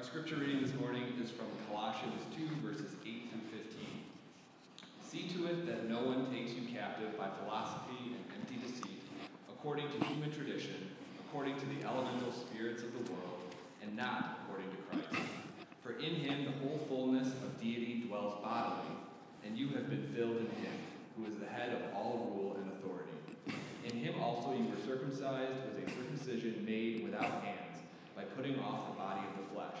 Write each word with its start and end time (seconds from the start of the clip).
Our 0.00 0.06
scripture 0.06 0.36
reading 0.36 0.62
this 0.62 0.72
morning 0.80 1.12
is 1.22 1.30
from 1.30 1.44
Colossians 1.68 2.24
2, 2.34 2.66
verses 2.66 2.96
8 3.04 3.28
through 3.28 3.58
15. 3.60 3.84
See 5.04 5.28
to 5.36 5.44
it 5.52 5.66
that 5.66 5.90
no 5.90 6.00
one 6.00 6.32
takes 6.32 6.52
you 6.54 6.62
captive 6.74 7.18
by 7.18 7.28
philosophy 7.44 8.16
and 8.16 8.24
empty 8.32 8.56
deceit, 8.66 9.02
according 9.50 9.92
to 9.92 10.06
human 10.06 10.32
tradition, 10.32 10.88
according 11.20 11.60
to 11.60 11.66
the 11.66 11.86
elemental 11.86 12.32
spirits 12.32 12.82
of 12.82 12.94
the 12.94 13.12
world, 13.12 13.54
and 13.82 13.94
not 13.94 14.40
according 14.40 14.70
to 14.70 14.76
Christ. 14.88 15.22
For 15.82 15.92
in 15.92 16.14
him 16.14 16.46
the 16.46 16.66
whole 16.66 16.80
fullness 16.88 17.28
of 17.44 17.60
deity 17.60 18.04
dwells 18.08 18.42
bodily, 18.42 18.96
and 19.44 19.54
you 19.58 19.68
have 19.76 19.90
been 19.90 20.08
filled 20.16 20.38
in 20.38 20.48
him, 20.64 20.76
who 21.18 21.26
is 21.26 21.36
the 21.36 21.46
head 21.46 21.74
of 21.74 21.94
all 21.94 22.32
rule 22.34 22.56
and 22.56 22.72
authority. 22.72 23.12
In 23.84 23.98
him 23.98 24.14
also 24.18 24.54
you 24.54 24.64
were 24.64 24.80
circumcised 24.82 25.60
with 25.68 25.86
a 25.86 25.90
circumcision 25.90 26.64
made 26.64 27.04
without 27.04 27.44
hands, 27.44 27.66
by 28.16 28.22
putting 28.36 28.58
off 28.60 28.88
the 28.88 28.96
body 28.98 29.20
of 29.32 29.36
the 29.40 29.54
flesh, 29.54 29.80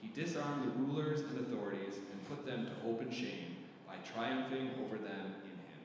He 0.00 0.08
disarmed 0.08 0.64
the 0.64 0.70
rulers 0.82 1.20
and 1.20 1.38
authorities 1.40 1.94
and 2.12 2.28
put 2.28 2.46
them 2.46 2.66
to 2.66 2.88
open 2.88 3.10
shame 3.12 3.56
by 3.86 3.94
triumphing 4.14 4.70
over 4.84 4.96
them 4.96 5.34
in 5.44 5.50
him. 5.50 5.80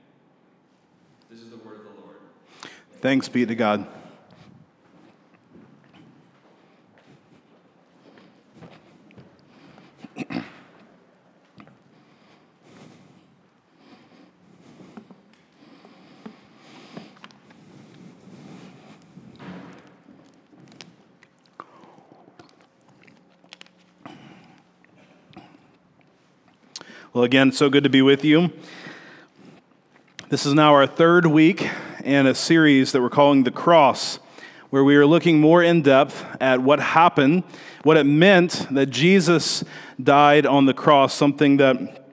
This 1.29 1.41
is 1.41 1.49
the 1.49 1.57
word 1.57 1.79
of 1.79 1.83
the 1.83 2.01
Lord. 2.01 2.17
Thanks 3.01 3.27
be 3.27 3.45
to 3.45 3.55
God. 3.55 3.87
Well, 27.15 27.23
again, 27.23 27.53
so 27.53 27.69
good 27.69 27.85
to 27.85 27.89
be 27.89 28.01
with 28.01 28.25
you. 28.25 28.51
This 30.27 30.45
is 30.45 30.53
now 30.53 30.73
our 30.73 30.85
third 30.85 31.25
week 31.25 31.69
in 32.03 32.27
a 32.27 32.35
series 32.35 32.91
that 32.91 33.01
we're 33.01 33.09
calling 33.09 33.45
The 33.45 33.51
Cross, 33.51 34.19
where 34.69 34.83
we 34.83 34.97
are 34.97 35.05
looking 35.05 35.39
more 35.39 35.63
in 35.63 35.81
depth 35.81 36.25
at 36.41 36.61
what 36.61 36.81
happened, 36.81 37.45
what 37.83 37.95
it 37.95 38.03
meant 38.03 38.67
that 38.69 38.87
Jesus 38.87 39.63
died 40.03 40.45
on 40.45 40.65
the 40.65 40.73
cross, 40.73 41.13
something 41.13 41.55
that 41.55 42.05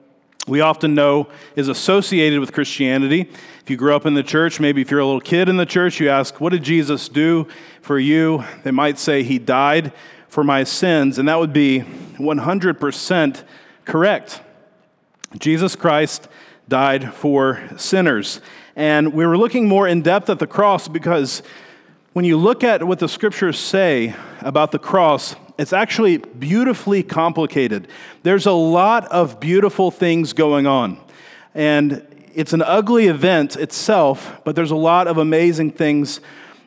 we 0.47 0.61
often 0.61 0.95
know 0.95 1.27
is 1.57 1.67
associated 1.67 2.39
with 2.39 2.53
Christianity. 2.53 3.29
If 3.59 3.69
you 3.69 3.75
grew 3.75 3.93
up 3.93 4.05
in 4.05 4.13
the 4.13 4.23
church, 4.23 4.61
maybe 4.61 4.81
if 4.81 4.89
you're 4.89 5.01
a 5.01 5.05
little 5.05 5.19
kid 5.19 5.49
in 5.49 5.57
the 5.57 5.65
church, 5.65 5.99
you 5.99 6.07
ask, 6.07 6.39
What 6.39 6.53
did 6.53 6.63
Jesus 6.63 7.09
do 7.09 7.49
for 7.81 7.99
you? 7.99 8.45
They 8.63 8.71
might 8.71 8.97
say, 8.97 9.23
He 9.23 9.37
died 9.37 9.91
for 10.29 10.45
my 10.45 10.63
sins, 10.63 11.19
and 11.19 11.27
that 11.27 11.41
would 11.41 11.51
be 11.51 11.81
100% 11.81 13.43
correct. 13.83 14.39
Jesus 15.39 15.75
Christ 15.75 16.27
died 16.67 17.13
for 17.13 17.61
sinners. 17.77 18.39
And 18.75 19.13
we 19.13 19.25
were 19.25 19.37
looking 19.37 19.67
more 19.67 19.87
in 19.87 20.01
depth 20.01 20.29
at 20.29 20.39
the 20.39 20.47
cross 20.47 20.87
because 20.87 21.43
when 22.13 22.25
you 22.25 22.37
look 22.37 22.63
at 22.63 22.83
what 22.83 22.99
the 22.99 23.09
scriptures 23.09 23.59
say 23.59 24.15
about 24.41 24.71
the 24.71 24.79
cross, 24.79 25.35
it's 25.57 25.73
actually 25.73 26.17
beautifully 26.17 27.03
complicated. 27.03 27.87
There's 28.23 28.45
a 28.45 28.51
lot 28.51 29.05
of 29.05 29.39
beautiful 29.39 29.91
things 29.91 30.33
going 30.33 30.67
on. 30.67 30.99
And 31.53 32.05
it's 32.33 32.53
an 32.53 32.61
ugly 32.61 33.07
event 33.07 33.55
itself, 33.55 34.41
but 34.43 34.55
there's 34.55 34.71
a 34.71 34.75
lot 34.75 35.07
of 35.07 35.17
amazing 35.17 35.71
things 35.71 36.19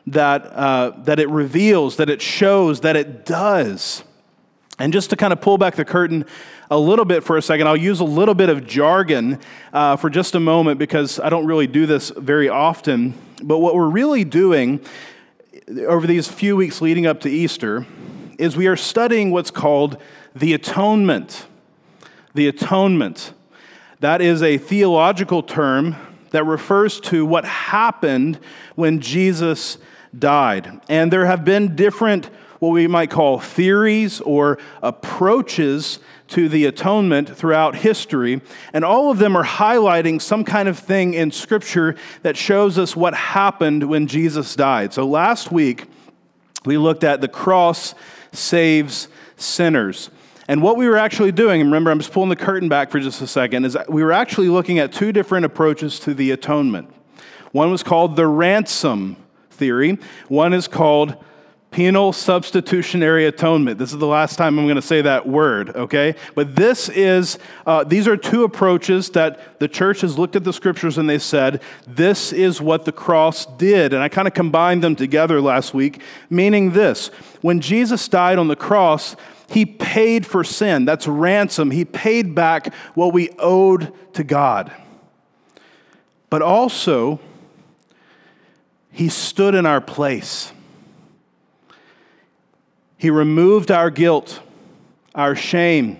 that, 0.07 0.45
uh, 0.45 0.91
that 1.03 1.19
it 1.19 1.29
reveals, 1.29 1.97
that 1.97 2.09
it 2.09 2.21
shows, 2.21 2.81
that 2.81 2.95
it 2.95 3.25
does. 3.25 4.03
And 4.79 4.93
just 4.93 5.09
to 5.09 5.15
kind 5.15 5.33
of 5.33 5.41
pull 5.41 5.57
back 5.57 5.75
the 5.75 5.83
curtain 5.83 6.25
a 6.69 6.77
little 6.77 7.05
bit 7.05 7.23
for 7.23 7.37
a 7.37 7.41
second, 7.41 7.67
I'll 7.67 7.77
use 7.77 7.99
a 7.99 8.05
little 8.05 8.33
bit 8.33 8.49
of 8.49 8.67
jargon 8.67 9.39
uh, 9.71 9.95
for 9.95 10.09
just 10.09 10.35
a 10.35 10.39
moment 10.39 10.79
because 10.79 11.19
I 11.19 11.29
don't 11.29 11.45
really 11.45 11.67
do 11.67 11.85
this 11.85 12.09
very 12.09 12.49
often. 12.49 13.13
But 13.41 13.59
what 13.59 13.75
we're 13.75 13.89
really 13.89 14.23
doing 14.23 14.81
over 15.87 16.05
these 16.07 16.27
few 16.27 16.55
weeks 16.55 16.81
leading 16.81 17.05
up 17.05 17.21
to 17.21 17.29
Easter 17.29 17.85
is 18.37 18.57
we 18.57 18.67
are 18.67 18.75
studying 18.75 19.31
what's 19.31 19.51
called 19.51 19.97
the 20.35 20.53
atonement. 20.53 21.47
The 22.33 22.47
atonement. 22.47 23.33
That 23.99 24.21
is 24.21 24.43
a 24.43 24.57
theological 24.57 25.43
term 25.43 25.95
that 26.31 26.43
refers 26.43 26.99
to 26.99 27.25
what 27.25 27.45
happened 27.45 28.39
when 28.75 28.99
Jesus 28.99 29.77
died. 30.17 30.81
And 30.89 31.11
there 31.11 31.25
have 31.25 31.45
been 31.45 31.75
different, 31.75 32.25
what 32.59 32.69
we 32.69 32.87
might 32.87 33.09
call 33.09 33.39
theories 33.39 34.21
or 34.21 34.59
approaches 34.83 35.99
to 36.29 36.49
the 36.49 36.65
atonement 36.65 37.35
throughout 37.35 37.75
history, 37.75 38.41
and 38.73 38.83
all 38.83 39.11
of 39.11 39.17
them 39.17 39.35
are 39.35 39.45
highlighting 39.45 40.21
some 40.21 40.43
kind 40.43 40.67
of 40.67 40.77
thing 40.77 41.13
in 41.13 41.31
Scripture 41.31 41.95
that 42.23 42.35
shows 42.35 42.77
us 42.77 42.95
what 42.95 43.13
happened 43.13 43.87
when 43.89 44.07
Jesus 44.07 44.55
died. 44.55 44.93
So 44.93 45.07
last 45.07 45.51
week, 45.51 45.85
we 46.65 46.77
looked 46.77 47.03
at 47.03 47.21
the 47.21 47.27
cross 47.27 47.95
saves 48.33 49.07
sinners. 49.37 50.09
And 50.49 50.61
what 50.61 50.77
we 50.77 50.87
were 50.87 50.97
actually 50.97 51.31
doing, 51.31 51.61
remember, 51.61 51.91
I'm 51.91 51.99
just 51.99 52.11
pulling 52.11 52.29
the 52.29 52.35
curtain 52.35 52.69
back 52.69 52.89
for 52.89 52.99
just 52.99 53.21
a 53.21 53.27
second, 53.27 53.65
is 53.65 53.77
we 53.89 54.03
were 54.03 54.13
actually 54.13 54.49
looking 54.49 54.79
at 54.79 54.91
two 54.93 55.11
different 55.11 55.45
approaches 55.45 55.99
to 56.01 56.13
the 56.13 56.31
atonement. 56.31 56.89
One 57.51 57.71
was 57.71 57.83
called 57.83 58.15
the 58.15 58.27
ransom 58.27 59.17
theory, 59.49 59.97
one 60.27 60.53
is 60.53 60.67
called 60.67 61.15
penal 61.77 62.11
substitutionary 62.11 63.27
atonement. 63.27 63.77
This 63.77 63.93
is 63.93 63.99
the 63.99 64.07
last 64.07 64.35
time 64.35 64.57
I'm 64.57 64.65
going 64.65 64.77
to 64.77 64.81
say 64.81 65.03
that 65.03 65.27
word, 65.27 65.75
okay? 65.75 66.15
But 66.33 66.55
this 66.55 66.89
is, 66.89 67.37
uh, 67.67 67.83
these 67.83 68.07
are 68.07 68.17
two 68.17 68.43
approaches 68.43 69.11
that 69.11 69.59
the 69.59 69.67
church 69.67 70.01
has 70.01 70.17
looked 70.17 70.35
at 70.35 70.43
the 70.43 70.51
scriptures 70.51 70.97
and 70.97 71.07
they 71.07 71.19
said, 71.19 71.61
this 71.85 72.33
is 72.33 72.59
what 72.59 72.85
the 72.85 72.91
cross 72.91 73.45
did. 73.45 73.93
And 73.93 74.01
I 74.01 74.09
kind 74.09 74.27
of 74.27 74.33
combined 74.33 74.83
them 74.83 74.95
together 74.95 75.39
last 75.39 75.75
week, 75.75 76.01
meaning 76.31 76.71
this 76.71 77.09
when 77.41 77.61
Jesus 77.61 78.07
died 78.07 78.39
on 78.39 78.47
the 78.47 78.55
cross, 78.55 79.15
he 79.47 79.63
paid 79.63 80.25
for 80.25 80.43
sin. 80.43 80.83
That's 80.83 81.07
ransom. 81.07 81.69
He 81.69 81.85
paid 81.85 82.33
back 82.33 82.73
what 82.95 83.13
we 83.13 83.29
owed 83.37 83.93
to 84.15 84.23
God. 84.23 84.71
But 86.31 86.41
also, 86.41 87.19
he 88.91 89.09
stood 89.09 89.53
in 89.53 89.67
our 89.67 89.79
place. 89.79 90.53
He 92.97 93.09
removed 93.09 93.71
our 93.71 93.89
guilt, 93.89 94.41
our 95.13 95.35
shame. 95.35 95.99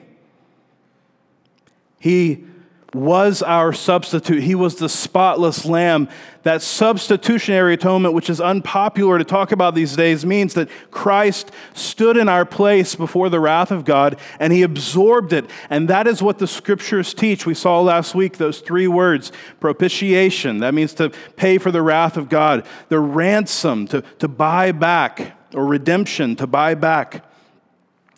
He 2.00 2.46
was 2.94 3.42
our 3.44 3.74
substitute. 3.74 4.42
He 4.42 4.56
was 4.56 4.76
the 4.76 4.90
spotless 4.90 5.66
lamb. 5.66 6.10
That 6.44 6.62
substitutionary 6.62 7.74
atonement, 7.74 8.14
which 8.14 8.30
is 8.30 8.40
unpopular 8.40 9.18
to 9.18 9.26
talk 9.26 9.52
about 9.52 9.76
these 9.76 9.96
days, 9.96 10.26
means 10.26 10.54
that 10.54 10.70
Christ 10.90 11.52
stood 11.74 12.16
in 12.16 12.30
our 12.30 12.46
place 12.46 12.96
before 12.96 13.30
the 13.30 13.40
wrath 13.40 13.70
of 13.70 13.84
God 13.84 14.18
and 14.40 14.54
he 14.54 14.64
absorbed 14.64 15.34
it. 15.34 15.50
And 15.70 15.90
that 15.90 16.08
is 16.08 16.24
what 16.24 16.40
the 16.40 16.48
scriptures 16.48 17.14
teach. 17.14 17.46
We 17.46 17.54
saw 17.54 17.82
last 17.82 18.16
week 18.16 18.38
those 18.38 18.62
three 18.62 18.88
words 18.88 19.32
propitiation, 19.60 20.60
that 20.60 20.74
means 20.74 20.94
to 20.96 21.12
pay 21.36 21.58
for 21.58 21.72
the 21.72 21.82
wrath 21.82 22.16
of 22.18 22.30
God, 22.30 22.66
the 22.88 23.00
ransom, 23.00 23.88
to, 23.90 24.02
to 24.20 24.28
buy 24.28 24.72
back, 24.72 25.37
or 25.54 25.66
redemption, 25.66 26.36
to 26.36 26.48
buy 26.48 26.74
back 26.76 27.26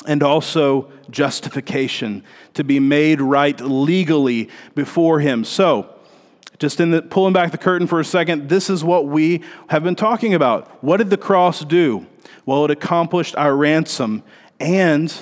and 0.08 0.24
also 0.24 0.92
justification, 1.10 2.24
to 2.54 2.64
be 2.64 2.80
made 2.80 3.22
right 3.22 3.60
legally 3.60 4.50
before 4.76 5.20
Him. 5.20 5.44
So, 5.44 5.94
just 6.58 6.80
in 6.80 6.92
the, 6.92 7.02
pulling 7.02 7.34
back 7.34 7.52
the 7.52 7.58
curtain 7.58 7.88
for 7.88 8.00
a 8.00 8.06
second, 8.06 8.50
this 8.50 8.70
is 8.70 8.84
what 8.84 9.08
we 9.08 9.44
have 9.70 9.84
been 9.84 9.96
talking 9.96 10.34
about. 10.34 10.84
What 10.84 10.98
did 10.98 11.10
the 11.10 11.18
cross 11.18 11.64
do? 11.64 12.06
Well, 12.46 12.66
it 12.66 12.72
accomplished 12.72 13.36
our 13.36 13.56
ransom, 13.56 14.24
and 14.60 15.14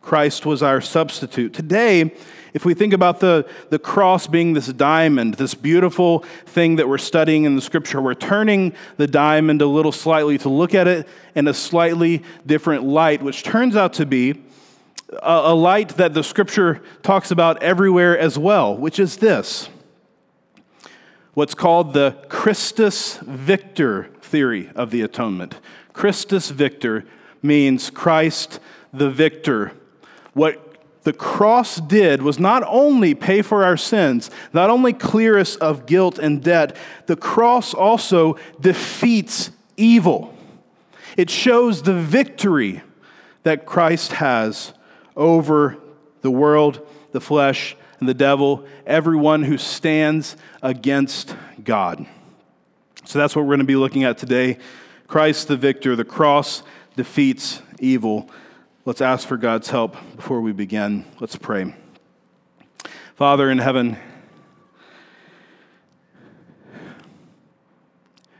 Christ 0.00 0.46
was 0.46 0.62
our 0.62 0.80
substitute. 0.80 1.52
Today, 1.52 2.12
if 2.52 2.64
we 2.64 2.74
think 2.74 2.92
about 2.92 3.20
the, 3.20 3.48
the 3.70 3.78
cross 3.78 4.26
being 4.26 4.52
this 4.52 4.66
diamond, 4.68 5.34
this 5.34 5.54
beautiful 5.54 6.20
thing 6.46 6.76
that 6.76 6.88
we're 6.88 6.98
studying 6.98 7.44
in 7.44 7.56
the 7.56 7.62
scripture, 7.62 8.00
we're 8.00 8.14
turning 8.14 8.74
the 8.96 9.06
diamond 9.06 9.62
a 9.62 9.66
little 9.66 9.92
slightly 9.92 10.38
to 10.38 10.48
look 10.48 10.74
at 10.74 10.86
it 10.86 11.08
in 11.34 11.46
a 11.48 11.54
slightly 11.54 12.22
different 12.46 12.84
light, 12.84 13.22
which 13.22 13.42
turns 13.42 13.76
out 13.76 13.92
to 13.94 14.06
be 14.06 14.42
a 15.22 15.54
light 15.54 15.90
that 15.90 16.14
the 16.14 16.22
scripture 16.22 16.80
talks 17.02 17.30
about 17.30 17.62
everywhere 17.62 18.16
as 18.18 18.38
well, 18.38 18.76
which 18.76 18.98
is 18.98 19.16
this 19.16 19.68
what's 21.34 21.54
called 21.54 21.92
the 21.92 22.16
Christus 22.28 23.18
Victor 23.18 24.10
theory 24.20 24.70
of 24.74 24.90
the 24.90 25.02
atonement. 25.02 25.56
Christus 25.92 26.50
Victor 26.50 27.04
means 27.42 27.90
Christ 27.90 28.60
the 28.92 29.10
victor. 29.10 29.72
What 30.34 30.69
the 31.02 31.12
cross 31.12 31.76
did 31.76 32.22
was 32.22 32.38
not 32.38 32.62
only 32.66 33.14
pay 33.14 33.42
for 33.42 33.64
our 33.64 33.76
sins, 33.76 34.30
not 34.52 34.68
only 34.68 34.92
clear 34.92 35.38
us 35.38 35.56
of 35.56 35.86
guilt 35.86 36.18
and 36.18 36.42
debt, 36.42 36.76
the 37.06 37.16
cross 37.16 37.72
also 37.72 38.36
defeats 38.60 39.50
evil. 39.76 40.34
It 41.16 41.30
shows 41.30 41.82
the 41.82 41.94
victory 41.94 42.82
that 43.42 43.64
Christ 43.64 44.12
has 44.12 44.74
over 45.16 45.78
the 46.20 46.30
world, 46.30 46.86
the 47.12 47.20
flesh, 47.20 47.76
and 47.98 48.08
the 48.08 48.14
devil, 48.14 48.66
everyone 48.86 49.42
who 49.42 49.58
stands 49.58 50.36
against 50.62 51.34
God. 51.64 52.06
So 53.04 53.18
that's 53.18 53.34
what 53.34 53.42
we're 53.42 53.56
going 53.56 53.60
to 53.60 53.64
be 53.64 53.76
looking 53.76 54.04
at 54.04 54.18
today. 54.18 54.58
Christ 55.08 55.48
the 55.48 55.56
victor, 55.56 55.96
the 55.96 56.04
cross 56.04 56.62
defeats 56.96 57.62
evil. 57.78 58.30
Let's 58.90 59.00
ask 59.00 59.28
for 59.28 59.36
God's 59.36 59.70
help 59.70 59.96
before 60.16 60.40
we 60.40 60.50
begin. 60.50 61.04
Let's 61.20 61.36
pray. 61.36 61.76
Father 63.14 63.48
in 63.48 63.58
heaven, 63.58 63.96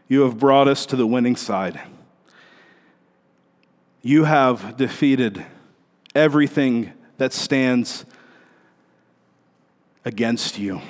you 0.08 0.22
have 0.22 0.40
brought 0.40 0.66
us 0.66 0.86
to 0.86 0.96
the 0.96 1.06
winning 1.06 1.36
side. 1.36 1.80
You 4.02 4.24
have 4.24 4.76
defeated 4.76 5.46
everything 6.16 6.94
that 7.18 7.32
stands 7.32 8.04
against 10.04 10.58
you. 10.58 10.82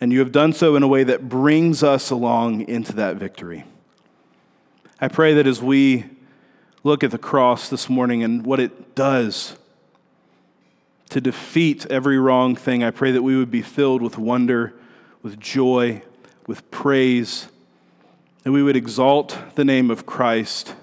And 0.00 0.12
you 0.12 0.18
have 0.18 0.32
done 0.32 0.52
so 0.52 0.74
in 0.74 0.82
a 0.82 0.88
way 0.88 1.04
that 1.04 1.28
brings 1.28 1.84
us 1.84 2.10
along 2.10 2.62
into 2.62 2.92
that 2.94 3.18
victory. 3.18 3.64
I 5.00 5.06
pray 5.06 5.34
that 5.34 5.46
as 5.46 5.62
we 5.62 6.06
look 6.84 7.02
at 7.02 7.10
the 7.10 7.18
cross 7.18 7.68
this 7.68 7.88
morning 7.88 8.22
and 8.22 8.44
what 8.46 8.60
it 8.60 8.94
does 8.94 9.56
to 11.08 11.20
defeat 11.20 11.86
every 11.86 12.18
wrong 12.18 12.54
thing, 12.54 12.84
I 12.84 12.90
pray 12.90 13.10
that 13.12 13.22
we 13.22 13.36
would 13.36 13.50
be 13.50 13.62
filled 13.62 14.02
with 14.02 14.18
wonder, 14.18 14.74
with 15.22 15.40
joy, 15.40 16.02
with 16.46 16.70
praise, 16.70 17.48
that 18.42 18.52
we 18.52 18.62
would 18.62 18.76
exalt 18.76 19.38
the 19.54 19.64
name 19.64 19.90
of 19.90 20.06
Christ, 20.06 20.74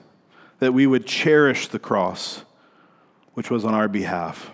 that 0.59 0.73
we 0.73 0.87
would 0.87 1.05
cherish 1.05 1.67
the 1.67 1.79
cross, 1.79 2.43
which 3.33 3.51
was 3.51 3.63
on 3.63 3.73
our 3.73 3.87
behalf. 3.87 4.51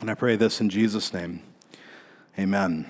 And 0.00 0.10
I 0.10 0.14
pray 0.14 0.36
this 0.36 0.60
in 0.60 0.70
Jesus' 0.70 1.12
name. 1.12 1.42
Amen. 2.38 2.86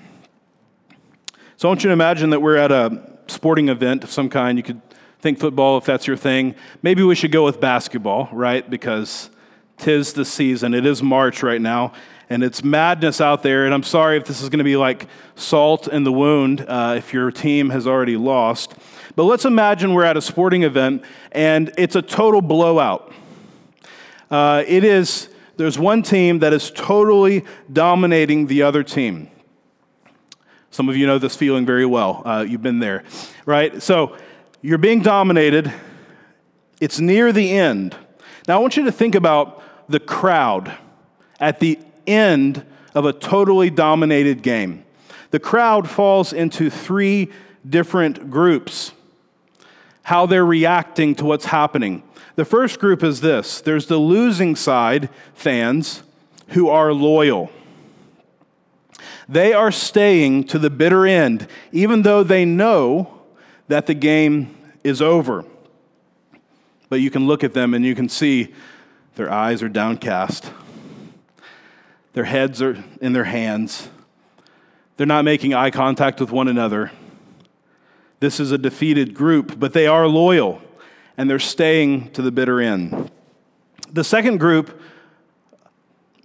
So 1.57 1.67
I 1.67 1.69
want 1.69 1.83
you 1.83 1.89
to 1.89 1.93
imagine 1.93 2.29
that 2.29 2.41
we're 2.41 2.55
at 2.55 2.71
a 2.71 3.11
sporting 3.27 3.69
event 3.69 4.03
of 4.03 4.11
some 4.11 4.29
kind. 4.29 4.57
You 4.57 4.63
could 4.63 4.81
think 5.23 5.39
football 5.39 5.77
if 5.77 5.85
that's 5.85 6.05
your 6.05 6.17
thing. 6.17 6.53
Maybe 6.81 7.01
we 7.01 7.15
should 7.15 7.31
go 7.31 7.45
with 7.45 7.61
basketball, 7.61 8.27
right? 8.33 8.69
Because 8.69 9.29
tis 9.77 10.11
the 10.11 10.25
season. 10.25 10.73
It 10.73 10.85
is 10.85 11.01
March 11.01 11.41
right 11.41 11.61
now, 11.61 11.93
and 12.29 12.43
it's 12.43 12.61
madness 12.61 13.21
out 13.21 13.41
there. 13.41 13.63
And 13.63 13.73
I'm 13.73 13.83
sorry 13.83 14.17
if 14.17 14.25
this 14.25 14.41
is 14.41 14.49
going 14.49 14.57
to 14.57 14.65
be 14.65 14.75
like 14.75 15.07
salt 15.35 15.87
in 15.87 16.03
the 16.03 16.11
wound 16.11 16.65
uh, 16.67 16.95
if 16.97 17.13
your 17.13 17.31
team 17.31 17.69
has 17.69 17.87
already 17.87 18.17
lost. 18.17 18.75
But 19.15 19.23
let's 19.23 19.45
imagine 19.45 19.93
we're 19.93 20.03
at 20.03 20.17
a 20.17 20.21
sporting 20.21 20.63
event 20.63 21.05
and 21.31 21.71
it's 21.77 21.95
a 21.95 22.01
total 22.01 22.41
blowout. 22.41 23.09
Uh, 24.29 24.65
it 24.67 24.83
is, 24.83 25.29
there's 25.55 25.79
one 25.79 26.03
team 26.03 26.39
that 26.39 26.51
is 26.51 26.69
totally 26.69 27.45
dominating 27.71 28.47
the 28.47 28.63
other 28.63 28.83
team. 28.83 29.29
Some 30.69 30.89
of 30.89 30.97
you 30.97 31.07
know 31.07 31.17
this 31.17 31.37
feeling 31.37 31.65
very 31.65 31.85
well. 31.85 32.23
Uh, 32.25 32.45
you've 32.45 32.63
been 32.63 32.79
there, 32.79 33.05
right? 33.45 33.81
So 33.81 34.17
you're 34.63 34.77
being 34.77 35.01
dominated. 35.01 35.71
It's 36.79 36.99
near 36.99 37.33
the 37.33 37.51
end. 37.51 37.95
Now, 38.47 38.55
I 38.55 38.61
want 38.61 38.77
you 38.77 38.85
to 38.85 38.91
think 38.93 39.13
about 39.13 39.61
the 39.89 39.99
crowd 39.99 40.75
at 41.39 41.59
the 41.59 41.77
end 42.07 42.65
of 42.95 43.05
a 43.05 43.11
totally 43.11 43.69
dominated 43.69 44.41
game. 44.41 44.85
The 45.31 45.39
crowd 45.39 45.89
falls 45.89 46.31
into 46.31 46.69
three 46.69 47.29
different 47.67 48.31
groups, 48.31 48.93
how 50.03 50.25
they're 50.25 50.45
reacting 50.45 51.13
to 51.15 51.25
what's 51.25 51.45
happening. 51.45 52.01
The 52.35 52.45
first 52.45 52.79
group 52.79 53.03
is 53.03 53.19
this 53.19 53.59
there's 53.59 53.87
the 53.87 53.97
losing 53.97 54.55
side 54.55 55.09
fans 55.33 56.03
who 56.49 56.69
are 56.69 56.93
loyal. 56.93 57.51
They 59.27 59.51
are 59.53 59.71
staying 59.71 60.45
to 60.45 60.59
the 60.59 60.69
bitter 60.69 61.05
end, 61.05 61.47
even 61.73 62.03
though 62.03 62.23
they 62.23 62.45
know 62.45 63.22
that 63.67 63.85
the 63.85 63.93
game 63.93 64.55
is 64.83 65.01
over. 65.01 65.45
But 66.89 67.01
you 67.01 67.09
can 67.09 67.27
look 67.27 67.43
at 67.43 67.53
them 67.53 67.73
and 67.73 67.85
you 67.85 67.95
can 67.95 68.09
see 68.09 68.53
their 69.15 69.31
eyes 69.31 69.63
are 69.63 69.69
downcast, 69.69 70.51
their 72.13 72.25
heads 72.25 72.61
are 72.61 72.83
in 73.01 73.13
their 73.13 73.23
hands, 73.23 73.89
they're 74.97 75.07
not 75.07 75.25
making 75.25 75.53
eye 75.53 75.71
contact 75.71 76.19
with 76.19 76.31
one 76.31 76.47
another. 76.47 76.91
This 78.19 78.39
is 78.39 78.51
a 78.51 78.57
defeated 78.57 79.13
group, 79.13 79.59
but 79.59 79.73
they 79.73 79.87
are 79.87 80.07
loyal 80.07 80.61
and 81.17 81.29
they're 81.29 81.39
staying 81.39 82.11
to 82.11 82.21
the 82.21 82.31
bitter 82.31 82.61
end. 82.61 83.11
The 83.91 84.03
second 84.03 84.39
group 84.39 84.79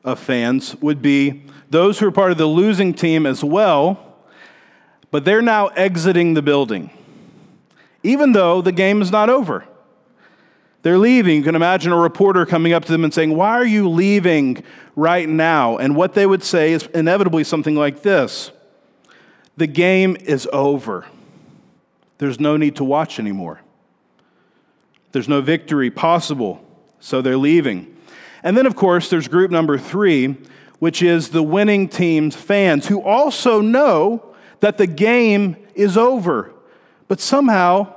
of 0.04 0.18
fans 0.18 0.76
would 0.76 1.02
be 1.02 1.42
those 1.70 1.98
who 1.98 2.06
are 2.06 2.12
part 2.12 2.30
of 2.30 2.38
the 2.38 2.46
losing 2.46 2.94
team 2.94 3.26
as 3.26 3.44
well, 3.44 4.16
but 5.10 5.24
they're 5.24 5.42
now 5.42 5.68
exiting 5.68 6.34
the 6.34 6.42
building 6.42 6.90
even 8.02 8.32
though 8.32 8.62
the 8.62 8.72
game 8.72 9.02
is 9.02 9.10
not 9.10 9.28
over. 9.28 9.64
They're 10.82 10.98
leaving. 10.98 11.36
You 11.36 11.42
can 11.42 11.56
imagine 11.56 11.92
a 11.92 11.96
reporter 11.96 12.46
coming 12.46 12.72
up 12.72 12.84
to 12.84 12.92
them 12.92 13.04
and 13.04 13.12
saying, 13.12 13.34
Why 13.34 13.50
are 13.50 13.66
you 13.66 13.88
leaving 13.88 14.62
right 14.94 15.28
now? 15.28 15.76
And 15.76 15.96
what 15.96 16.14
they 16.14 16.26
would 16.26 16.44
say 16.44 16.72
is 16.72 16.86
inevitably 16.94 17.44
something 17.44 17.74
like 17.74 18.02
this 18.02 18.52
The 19.56 19.66
game 19.66 20.16
is 20.20 20.48
over. 20.52 21.06
There's 22.18 22.40
no 22.40 22.56
need 22.56 22.76
to 22.76 22.84
watch 22.84 23.18
anymore. 23.18 23.60
There's 25.12 25.28
no 25.28 25.40
victory 25.40 25.90
possible, 25.90 26.64
so 27.00 27.22
they're 27.22 27.36
leaving. 27.36 27.96
And 28.42 28.56
then, 28.56 28.66
of 28.66 28.76
course, 28.76 29.10
there's 29.10 29.26
group 29.26 29.50
number 29.50 29.78
three, 29.78 30.36
which 30.78 31.02
is 31.02 31.30
the 31.30 31.42
winning 31.42 31.88
team's 31.88 32.36
fans 32.36 32.86
who 32.86 33.02
also 33.02 33.60
know 33.60 34.34
that 34.60 34.78
the 34.78 34.86
game 34.86 35.56
is 35.74 35.96
over 35.96 36.52
but 37.08 37.20
somehow 37.20 37.92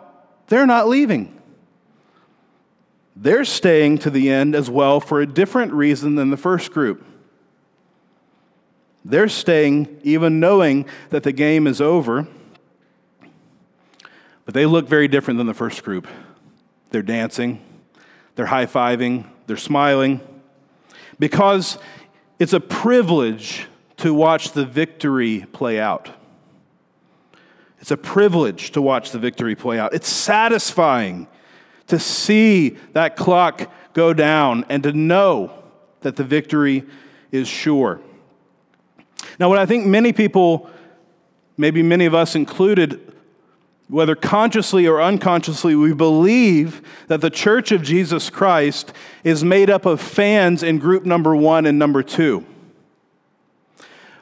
they're 0.47 0.65
not 0.65 0.87
leaving. 0.87 1.37
They're 3.15 3.45
staying 3.45 3.99
to 3.99 4.09
the 4.09 4.29
end 4.29 4.55
as 4.55 4.69
well 4.69 4.99
for 4.99 5.21
a 5.21 5.27
different 5.27 5.73
reason 5.73 6.15
than 6.15 6.31
the 6.31 6.37
first 6.37 6.71
group. 6.71 7.05
They're 9.03 9.29
staying 9.29 9.99
even 10.03 10.39
knowing 10.39 10.85
that 11.09 11.23
the 11.23 11.31
game 11.31 11.67
is 11.67 11.81
over, 11.81 12.27
but 14.45 14.53
they 14.53 14.65
look 14.65 14.87
very 14.87 15.07
different 15.07 15.37
than 15.37 15.47
the 15.47 15.53
first 15.53 15.83
group. 15.83 16.07
They're 16.91 17.01
dancing, 17.01 17.61
they're 18.35 18.45
high 18.45 18.65
fiving, 18.65 19.25
they're 19.47 19.57
smiling, 19.57 20.21
because 21.19 21.77
it's 22.39 22.53
a 22.53 22.59
privilege 22.59 23.67
to 23.97 24.13
watch 24.13 24.51
the 24.51 24.65
victory 24.65 25.45
play 25.51 25.79
out. 25.79 26.09
It's 27.81 27.91
a 27.91 27.97
privilege 27.97 28.71
to 28.71 28.81
watch 28.81 29.11
the 29.11 29.19
victory 29.19 29.55
play 29.55 29.79
out. 29.79 29.93
It's 29.93 30.07
satisfying 30.07 31.27
to 31.87 31.97
see 31.97 32.77
that 32.93 33.15
clock 33.15 33.69
go 33.93 34.13
down 34.13 34.65
and 34.69 34.83
to 34.83 34.93
know 34.93 35.51
that 36.01 36.15
the 36.15 36.23
victory 36.23 36.83
is 37.31 37.47
sure. 37.47 37.99
Now, 39.39 39.49
what 39.49 39.57
I 39.57 39.65
think 39.65 39.87
many 39.87 40.13
people, 40.13 40.69
maybe 41.57 41.81
many 41.81 42.05
of 42.05 42.13
us 42.13 42.35
included, 42.35 43.13
whether 43.87 44.15
consciously 44.15 44.87
or 44.87 45.01
unconsciously, 45.01 45.75
we 45.75 45.93
believe 45.93 46.81
that 47.07 47.21
the 47.21 47.29
church 47.31 47.71
of 47.71 47.81
Jesus 47.81 48.29
Christ 48.29 48.93
is 49.23 49.43
made 49.43 49.69
up 49.69 49.85
of 49.85 49.99
fans 49.99 50.61
in 50.61 50.77
group 50.77 51.03
number 51.03 51.35
one 51.35 51.65
and 51.65 51.79
number 51.79 52.03
two. 52.03 52.45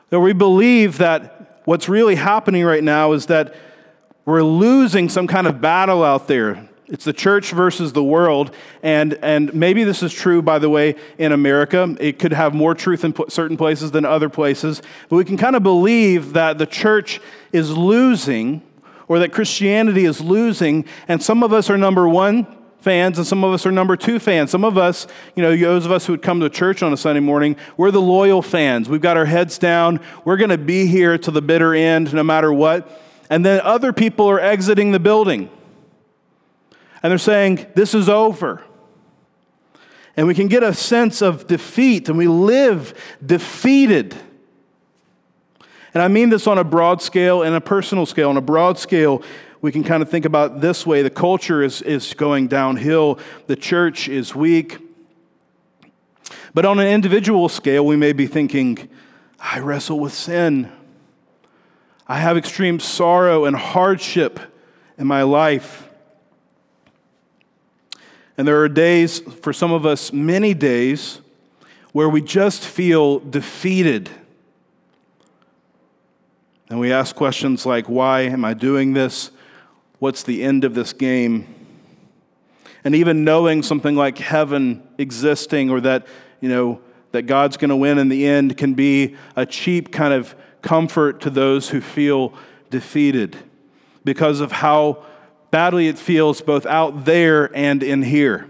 That 0.09 0.21
we 0.21 0.33
believe 0.33 0.97
that 0.97 1.38
what's 1.69 1.87
really 1.87 2.15
happening 2.15 2.65
right 2.65 2.83
now 2.83 3.11
is 3.11 3.27
that 3.27 3.53
we're 4.25 4.41
losing 4.41 5.07
some 5.07 5.27
kind 5.27 5.45
of 5.45 5.61
battle 5.61 6.03
out 6.03 6.27
there. 6.27 6.67
It's 6.87 7.05
the 7.05 7.13
church 7.13 7.51
versus 7.51 7.93
the 7.93 8.03
world. 8.03 8.55
And, 8.81 9.13
and 9.21 9.53
maybe 9.53 9.83
this 9.83 10.01
is 10.01 10.11
true, 10.11 10.41
by 10.41 10.57
the 10.57 10.67
way, 10.67 10.95
in 11.19 11.31
America. 11.31 11.95
It 11.99 12.17
could 12.17 12.33
have 12.33 12.55
more 12.55 12.73
truth 12.73 13.03
in 13.03 13.13
certain 13.29 13.55
places 13.55 13.91
than 13.91 14.03
other 14.03 14.29
places. 14.29 14.81
But 15.09 15.17
we 15.17 15.25
can 15.25 15.37
kind 15.37 15.55
of 15.55 15.61
believe 15.61 16.33
that 16.33 16.57
the 16.57 16.65
church 16.65 17.21
is 17.51 17.77
losing 17.77 18.63
or 19.07 19.19
that 19.19 19.31
Christianity 19.31 20.05
is 20.05 20.21
losing. 20.21 20.85
And 21.07 21.21
some 21.21 21.43
of 21.43 21.53
us 21.53 21.69
are 21.69 21.77
number 21.77 22.09
one 22.09 22.47
fans 22.81 23.17
and 23.17 23.27
some 23.27 23.43
of 23.43 23.53
us 23.53 23.65
are 23.65 23.71
number 23.71 23.95
two 23.95 24.19
fans. 24.19 24.51
Some 24.51 24.63
of 24.63 24.77
us, 24.77 25.07
you 25.35 25.43
know, 25.43 25.55
those 25.55 25.85
of 25.85 25.91
us 25.91 26.05
who 26.05 26.13
would 26.13 26.21
come 26.21 26.39
to 26.39 26.49
church 26.49 26.81
on 26.81 26.93
a 26.93 26.97
Sunday 26.97 27.19
morning, 27.19 27.55
we're 27.77 27.91
the 27.91 28.01
loyal 28.01 28.41
fans. 28.41 28.89
We've 28.89 29.01
got 29.01 29.17
our 29.17 29.25
heads 29.25 29.57
down. 29.57 29.99
We're 30.25 30.37
going 30.37 30.49
to 30.49 30.57
be 30.57 30.85
here 30.87 31.17
to 31.17 31.31
the 31.31 31.41
bitter 31.41 31.73
end 31.73 32.13
no 32.13 32.23
matter 32.23 32.51
what. 32.51 33.01
And 33.29 33.45
then 33.45 33.61
other 33.61 33.93
people 33.93 34.29
are 34.29 34.39
exiting 34.39 34.91
the 34.91 34.99
building. 34.99 35.49
And 37.03 37.11
they're 37.11 37.17
saying, 37.17 37.67
This 37.75 37.93
is 37.93 38.09
over. 38.09 38.63
And 40.17 40.27
we 40.27 40.33
can 40.33 40.47
get 40.47 40.63
a 40.63 40.73
sense 40.73 41.21
of 41.21 41.47
defeat, 41.47 42.09
and 42.09 42.17
we 42.17 42.27
live 42.27 42.93
defeated. 43.25 44.15
And 45.93 46.03
I 46.03 46.07
mean 46.07 46.29
this 46.29 46.45
on 46.45 46.57
a 46.57 46.63
broad 46.63 47.01
scale 47.01 47.41
and 47.41 47.55
a 47.55 47.61
personal 47.61 48.05
scale. 48.05 48.29
On 48.29 48.37
a 48.37 48.41
broad 48.41 48.77
scale, 48.77 49.23
we 49.61 49.71
can 49.71 49.83
kind 49.83 50.01
of 50.01 50.09
think 50.09 50.25
about 50.25 50.61
this 50.61 50.85
way 50.85 51.01
the 51.01 51.09
culture 51.09 51.61
is, 51.61 51.81
is 51.81 52.13
going 52.13 52.47
downhill, 52.47 53.19
the 53.47 53.55
church 53.55 54.07
is 54.07 54.33
weak. 54.33 54.77
But 56.53 56.65
on 56.65 56.79
an 56.79 56.87
individual 56.87 57.49
scale, 57.49 57.85
we 57.85 57.95
may 57.95 58.13
be 58.13 58.25
thinking, 58.25 58.89
I 59.39 59.59
wrestle 59.59 59.99
with 59.99 60.13
sin. 60.13 60.71
I 62.07 62.19
have 62.19 62.37
extreme 62.37 62.79
sorrow 62.79 63.45
and 63.45 63.55
hardship 63.55 64.39
in 64.97 65.05
my 65.05 65.23
life. 65.23 65.87
And 68.37 68.47
there 68.47 68.61
are 68.61 68.69
days, 68.69 69.19
for 69.19 69.51
some 69.53 69.71
of 69.71 69.85
us, 69.85 70.13
many 70.13 70.53
days, 70.53 71.19
where 71.91 72.09
we 72.09 72.21
just 72.21 72.63
feel 72.63 73.19
defeated. 73.19 74.09
And 76.69 76.79
we 76.79 76.91
ask 76.91 77.15
questions 77.15 77.65
like, 77.65 77.89
Why 77.89 78.21
am 78.21 78.45
I 78.45 78.53
doing 78.53 78.93
this? 78.93 79.31
What's 79.99 80.23
the 80.23 80.43
end 80.43 80.63
of 80.63 80.73
this 80.73 80.93
game. 80.93 81.55
And 82.83 82.95
even 82.95 83.23
knowing 83.23 83.61
something 83.61 83.95
like 83.95 84.17
heaven 84.17 84.81
existing 84.97 85.69
or 85.69 85.81
that, 85.81 86.07
you 86.39 86.49
know, 86.49 86.81
that 87.11 87.23
God's 87.23 87.57
going 87.57 87.69
to 87.69 87.75
win 87.75 87.97
in 87.97 88.09
the 88.09 88.25
end 88.25 88.57
can 88.57 88.73
be 88.73 89.15
a 89.35 89.45
cheap 89.45 89.91
kind 89.91 90.13
of 90.13 90.35
comfort 90.61 91.21
to 91.21 91.29
those 91.29 91.69
who 91.69 91.81
feel 91.81 92.33
defeated 92.69 93.37
because 94.05 94.39
of 94.39 94.51
how 94.51 95.03
badly 95.51 95.87
it 95.87 95.97
feels 95.97 96.41
both 96.41 96.65
out 96.65 97.05
there 97.05 97.55
and 97.55 97.83
in 97.83 98.03
here. 98.03 98.47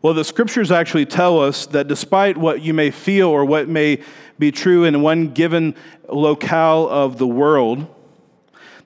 Well, 0.00 0.14
the 0.14 0.24
scriptures 0.24 0.70
actually 0.70 1.06
tell 1.06 1.40
us 1.40 1.66
that 1.66 1.88
despite 1.88 2.36
what 2.36 2.62
you 2.62 2.72
may 2.72 2.90
feel 2.90 3.28
or 3.28 3.44
what 3.44 3.68
may 3.68 4.02
be 4.38 4.52
true 4.52 4.84
in 4.84 5.02
one 5.02 5.28
given 5.28 5.74
locale 6.08 6.88
of 6.88 7.18
the 7.18 7.26
world, 7.26 7.86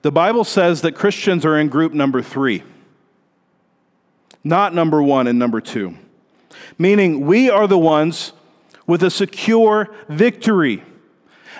the 0.03 0.11
Bible 0.11 0.43
says 0.43 0.81
that 0.81 0.91
Christians 0.91 1.45
are 1.45 1.57
in 1.57 1.69
group 1.69 1.93
number 1.93 2.21
three, 2.21 2.61
not 4.43 4.75
number 4.75 5.01
one 5.01 5.27
and 5.27 5.39
number 5.39 5.61
two, 5.61 5.97
meaning 6.77 7.25
we 7.25 7.49
are 7.49 7.67
the 7.67 7.77
ones 7.77 8.33
with 8.85 9.01
a 9.01 9.09
secure 9.09 9.95
victory. 10.09 10.83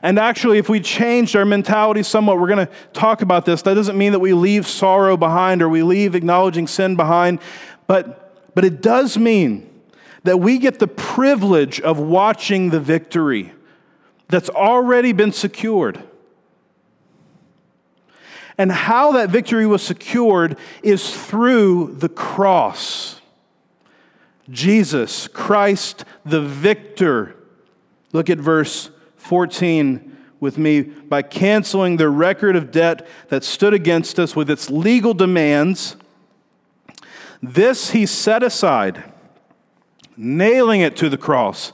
And 0.02 0.20
actually, 0.20 0.58
if 0.58 0.68
we 0.68 0.82
changed 0.82 1.38
our 1.38 1.46
mentality 1.46 2.04
somewhat, 2.04 2.38
we're 2.38 2.50
going 2.50 2.68
to 2.68 2.74
talk 2.92 3.22
about 3.22 3.46
this. 3.46 3.62
That 3.62 3.76
doesn't 3.76 3.98
mean 3.98 4.12
that 4.12 4.20
we 4.20 4.34
leave 4.34 4.68
sorrow 4.68 5.16
behind 5.16 5.62
or 5.62 5.70
we 5.70 5.82
leave 5.82 6.14
acknowledging 6.14 6.68
sin 6.68 6.98
behind, 6.98 7.40
but, 7.88 8.54
but 8.54 8.66
it 8.66 8.82
does 8.82 9.18
mean 9.18 9.70
that 10.24 10.42
we 10.42 10.58
get 10.58 10.80
the 10.80 10.88
privilege 10.88 11.80
of 11.80 11.98
watching 11.98 12.72
the 12.72 12.82
victory 12.82 13.54
that's 14.28 14.50
already 14.50 15.14
been 15.14 15.32
secured. 15.32 16.04
And 18.58 18.72
how 18.72 19.14
that 19.14 19.30
victory 19.30 19.66
was 19.66 19.82
secured 19.82 20.58
is 20.84 21.16
through 21.16 21.96
the 21.96 22.10
cross. 22.10 23.20
Jesus, 24.50 25.28
Christ 25.28 26.06
the 26.26 26.42
victor. 26.42 27.36
Look 28.12 28.30
at 28.30 28.38
verse 28.38 28.90
14 29.18 30.18
with 30.40 30.58
me. 30.58 30.82
By 30.82 31.22
canceling 31.22 31.98
the 31.98 32.10
record 32.10 32.56
of 32.56 32.72
debt 32.72 33.08
that 33.30 33.44
stood 33.44 33.74
against 33.74 34.20
us 34.20 34.36
with 34.36 34.50
its 34.50 34.70
legal 34.70 35.14
demands, 35.14 35.96
this 37.42 37.92
he 37.92 38.06
set 38.06 38.44
aside, 38.44 39.04
nailing 40.16 40.82
it 40.82 40.96
to 40.98 41.10
the 41.10 41.18
cross. 41.18 41.74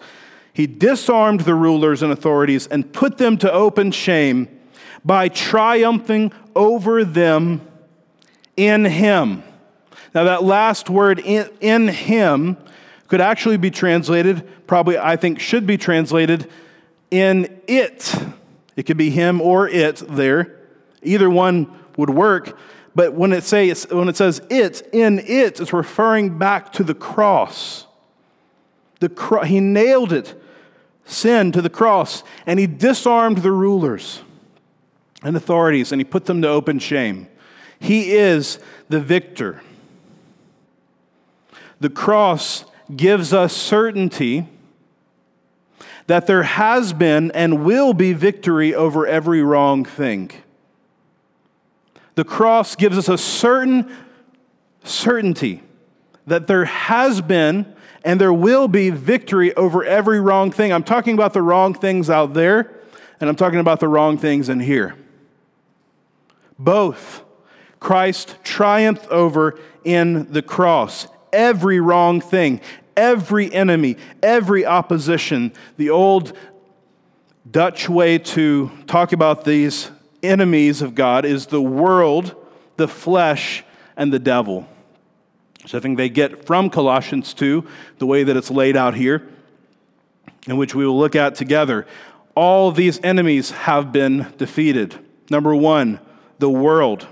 He 0.53 0.67
disarmed 0.67 1.41
the 1.41 1.55
rulers 1.55 2.01
and 2.01 2.11
authorities 2.11 2.67
and 2.67 2.91
put 2.91 3.17
them 3.17 3.37
to 3.37 3.51
open 3.51 3.91
shame 3.91 4.47
by 5.05 5.29
triumphing 5.29 6.31
over 6.59 7.05
them 7.05 7.61
in 8.57 8.83
Him. 8.83 9.41
Now, 10.13 10.25
that 10.25 10.43
last 10.43 10.89
word, 10.89 11.19
in, 11.19 11.49
in 11.61 11.87
Him, 11.87 12.57
could 13.07 13.21
actually 13.21 13.57
be 13.57 13.71
translated, 13.71 14.67
probably 14.67 14.97
I 14.97 15.15
think 15.15 15.39
should 15.39 15.65
be 15.65 15.77
translated, 15.77 16.49
in 17.09 17.61
it. 17.67 18.13
It 18.75 18.83
could 18.83 18.97
be 18.97 19.09
Him 19.09 19.39
or 19.39 19.69
it 19.69 19.95
there. 20.07 20.57
Either 21.01 21.29
one 21.29 21.73
would 21.95 22.09
work. 22.09 22.57
But 22.93 23.13
when 23.13 23.31
it, 23.31 23.45
say, 23.45 23.73
when 23.89 24.09
it 24.09 24.17
says 24.17 24.41
it, 24.49 24.81
in 24.91 25.19
it, 25.19 25.61
it's 25.61 25.71
referring 25.71 26.37
back 26.37 26.73
to 26.73 26.83
the 26.83 26.93
cross. 26.93 27.87
The 28.99 29.07
cro- 29.07 29.43
he 29.43 29.61
nailed 29.61 30.11
it, 30.11 30.39
sin, 31.05 31.53
to 31.53 31.61
the 31.61 31.69
cross, 31.69 32.23
and 32.45 32.59
he 32.59 32.67
disarmed 32.67 33.37
the 33.37 33.51
rulers 33.51 34.23
and 35.23 35.35
authorities, 35.35 35.91
and 35.91 35.99
he 35.99 36.05
put 36.05 36.25
them 36.25 36.41
to 36.41 36.47
open 36.47 36.79
shame. 36.79 37.27
He 37.79 38.13
is 38.13 38.59
the 38.89 38.99
victor. 38.99 39.61
The 41.79 41.89
cross 41.89 42.65
gives 42.95 43.33
us 43.33 43.55
certainty 43.55 44.47
that 46.07 46.25
there 46.25 46.43
has 46.43 46.91
been 46.91 47.31
and 47.31 47.63
will 47.63 47.93
be 47.93 48.13
victory 48.13 48.73
over 48.73 49.05
every 49.05 49.43
wrong 49.43 49.85
thing. 49.85 50.31
The 52.15 52.23
cross 52.23 52.75
gives 52.75 52.97
us 52.97 53.07
a 53.07 53.17
certain 53.17 53.95
certainty 54.83 55.61
that 56.25 56.47
there 56.47 56.65
has 56.65 57.21
been 57.21 57.75
and 58.03 58.19
there 58.19 58.33
will 58.33 58.67
be 58.67 58.89
victory 58.89 59.53
over 59.55 59.83
every 59.83 60.19
wrong 60.19 60.51
thing. 60.51 60.73
I'm 60.73 60.83
talking 60.83 61.13
about 61.13 61.33
the 61.33 61.41
wrong 61.41 61.73
things 61.73 62.09
out 62.09 62.33
there, 62.33 62.73
and 63.19 63.29
I'm 63.29 63.35
talking 63.35 63.59
about 63.59 63.79
the 63.79 63.87
wrong 63.87 64.17
things 64.17 64.49
in 64.49 64.59
here. 64.59 64.95
Both. 66.59 67.23
Christ 67.79 68.35
triumphed 68.43 69.07
over 69.07 69.57
in 69.83 70.31
the 70.31 70.41
cross. 70.41 71.07
Every 71.31 71.79
wrong 71.79 72.19
thing, 72.19 72.59
every 72.97 73.51
enemy, 73.53 73.95
every 74.21 74.65
opposition. 74.65 75.53
The 75.77 75.89
old 75.89 76.33
Dutch 77.49 77.87
way 77.87 78.17
to 78.19 78.69
talk 78.85 79.13
about 79.13 79.45
these 79.45 79.89
enemies 80.21 80.81
of 80.81 80.93
God 80.93 81.25
is 81.25 81.47
the 81.47 81.61
world, 81.61 82.35
the 82.75 82.87
flesh, 82.87 83.63
and 83.95 84.11
the 84.11 84.19
devil. 84.19 84.67
So 85.65 85.77
I 85.77 85.81
think 85.81 85.97
they 85.97 86.09
get 86.09 86.45
from 86.45 86.69
Colossians 86.69 87.33
2, 87.33 87.65
the 87.97 88.05
way 88.05 88.23
that 88.23 88.35
it's 88.35 88.51
laid 88.51 88.75
out 88.75 88.95
here, 88.95 89.27
in 90.47 90.57
which 90.57 90.75
we 90.75 90.85
will 90.85 90.97
look 90.97 91.15
at 91.15 91.35
together. 91.35 91.87
All 92.35 92.71
these 92.71 92.99
enemies 93.03 93.51
have 93.51 93.91
been 93.91 94.33
defeated. 94.37 94.97
Number 95.29 95.55
one, 95.55 95.99
the 96.39 96.49
world. 96.49 97.07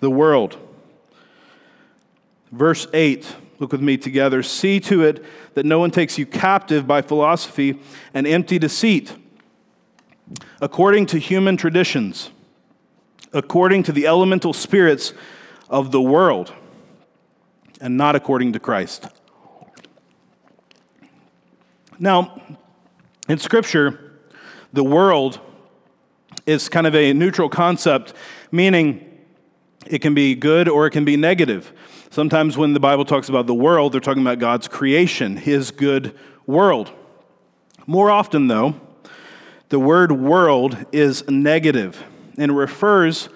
The 0.00 0.10
world. 0.10 0.58
Verse 2.52 2.86
8, 2.92 3.34
look 3.58 3.72
with 3.72 3.80
me 3.80 3.96
together. 3.96 4.42
See 4.42 4.78
to 4.80 5.02
it 5.02 5.24
that 5.54 5.64
no 5.64 5.78
one 5.78 5.90
takes 5.90 6.18
you 6.18 6.26
captive 6.26 6.86
by 6.86 7.02
philosophy 7.02 7.80
and 8.12 8.26
empty 8.26 8.58
deceit, 8.58 9.14
according 10.60 11.06
to 11.06 11.18
human 11.18 11.56
traditions, 11.56 12.30
according 13.32 13.82
to 13.84 13.92
the 13.92 14.06
elemental 14.06 14.52
spirits 14.52 15.14
of 15.70 15.90
the 15.90 16.00
world, 16.00 16.52
and 17.80 17.96
not 17.96 18.14
according 18.14 18.52
to 18.52 18.60
Christ. 18.60 19.08
Now, 21.98 22.40
in 23.28 23.38
Scripture, 23.38 24.18
the 24.72 24.84
world 24.84 25.40
is 26.46 26.68
kind 26.68 26.86
of 26.86 26.94
a 26.94 27.12
neutral 27.12 27.48
concept, 27.48 28.12
meaning 28.52 29.10
it 29.86 30.00
can 30.00 30.14
be 30.14 30.34
good 30.34 30.68
or 30.68 30.86
it 30.86 30.90
can 30.90 31.04
be 31.04 31.16
negative. 31.16 31.72
Sometimes 32.10 32.56
when 32.56 32.74
the 32.74 32.80
Bible 32.80 33.04
talks 33.04 33.28
about 33.28 33.46
the 33.46 33.54
world, 33.54 33.92
they're 33.92 34.00
talking 34.00 34.22
about 34.22 34.38
God's 34.38 34.68
creation, 34.68 35.36
His 35.36 35.70
good 35.70 36.16
world. 36.46 36.92
More 37.86 38.10
often, 38.10 38.46
though, 38.46 38.80
the 39.68 39.78
word 39.78 40.12
world 40.12 40.86
is 40.92 41.26
negative 41.28 42.02
and 42.38 42.56
refers 42.56 43.28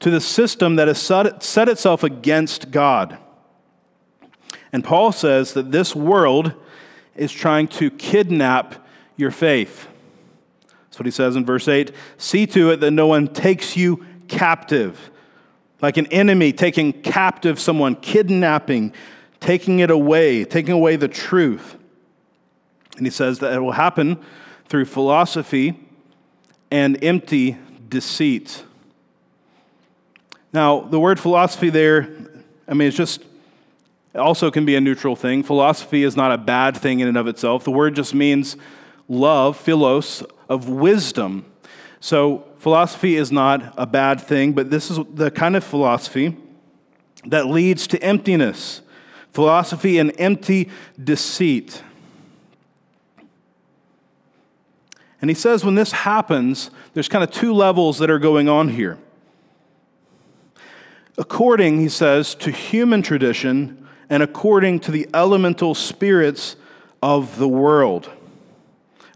to 0.00 0.10
the 0.10 0.20
system 0.20 0.76
that 0.76 0.88
has 0.88 1.00
set 1.00 1.68
itself 1.68 2.02
against 2.02 2.70
God. 2.70 3.18
And 4.72 4.84
Paul 4.84 5.12
says 5.12 5.54
that 5.54 5.72
this 5.72 5.94
world 5.94 6.52
is 7.16 7.32
trying 7.32 7.68
to 7.68 7.90
kidnap 7.90 8.86
your 9.16 9.30
faith. 9.30 9.88
That's 10.94 11.00
what 11.00 11.06
he 11.06 11.10
says 11.10 11.34
in 11.34 11.44
verse 11.44 11.66
8 11.66 11.90
See 12.18 12.46
to 12.46 12.70
it 12.70 12.76
that 12.76 12.92
no 12.92 13.08
one 13.08 13.26
takes 13.26 13.76
you 13.76 14.06
captive. 14.28 15.10
like 15.82 15.96
an 15.96 16.06
enemy 16.06 16.52
taking 16.52 16.92
captive 16.92 17.58
someone, 17.58 17.96
kidnapping, 17.96 18.92
taking 19.40 19.80
it 19.80 19.90
away, 19.90 20.44
taking 20.44 20.72
away 20.72 20.94
the 20.94 21.08
truth. 21.08 21.74
And 22.96 23.04
he 23.04 23.10
says 23.10 23.40
that 23.40 23.52
it 23.52 23.58
will 23.58 23.72
happen 23.72 24.22
through 24.68 24.84
philosophy 24.84 25.80
and 26.70 27.02
empty 27.02 27.58
deceit. 27.88 28.62
Now, 30.52 30.78
the 30.78 31.00
word 31.00 31.18
philosophy 31.18 31.70
there, 31.70 32.08
I 32.68 32.74
mean, 32.74 32.86
it's 32.86 32.96
just, 32.96 33.20
it 34.14 34.18
also 34.18 34.52
can 34.52 34.64
be 34.64 34.76
a 34.76 34.80
neutral 34.80 35.16
thing. 35.16 35.42
Philosophy 35.42 36.04
is 36.04 36.16
not 36.16 36.30
a 36.30 36.38
bad 36.38 36.76
thing 36.76 37.00
in 37.00 37.08
and 37.08 37.16
of 37.16 37.26
itself. 37.26 37.64
The 37.64 37.72
word 37.72 37.96
just 37.96 38.14
means 38.14 38.56
love, 39.08 39.56
philos, 39.56 40.22
of 40.54 40.68
wisdom. 40.68 41.44
So, 42.00 42.44
philosophy 42.58 43.16
is 43.16 43.30
not 43.30 43.74
a 43.76 43.86
bad 43.86 44.20
thing, 44.20 44.52
but 44.52 44.70
this 44.70 44.90
is 44.90 44.98
the 45.12 45.30
kind 45.30 45.56
of 45.56 45.64
philosophy 45.64 46.36
that 47.26 47.46
leads 47.46 47.86
to 47.88 48.02
emptiness. 48.02 48.80
Philosophy 49.32 49.98
and 49.98 50.12
empty 50.18 50.70
deceit. 51.02 51.82
And 55.20 55.30
he 55.30 55.34
says 55.34 55.64
when 55.64 55.74
this 55.74 55.92
happens, 55.92 56.70
there's 56.92 57.08
kind 57.08 57.24
of 57.24 57.30
two 57.30 57.54
levels 57.54 57.98
that 57.98 58.10
are 58.10 58.18
going 58.18 58.48
on 58.48 58.68
here. 58.68 58.98
According, 61.16 61.80
he 61.80 61.88
says, 61.88 62.34
to 62.36 62.50
human 62.50 63.00
tradition 63.00 63.88
and 64.10 64.22
according 64.22 64.80
to 64.80 64.90
the 64.90 65.08
elemental 65.14 65.74
spirits 65.74 66.56
of 67.02 67.38
the 67.38 67.48
world. 67.48 68.10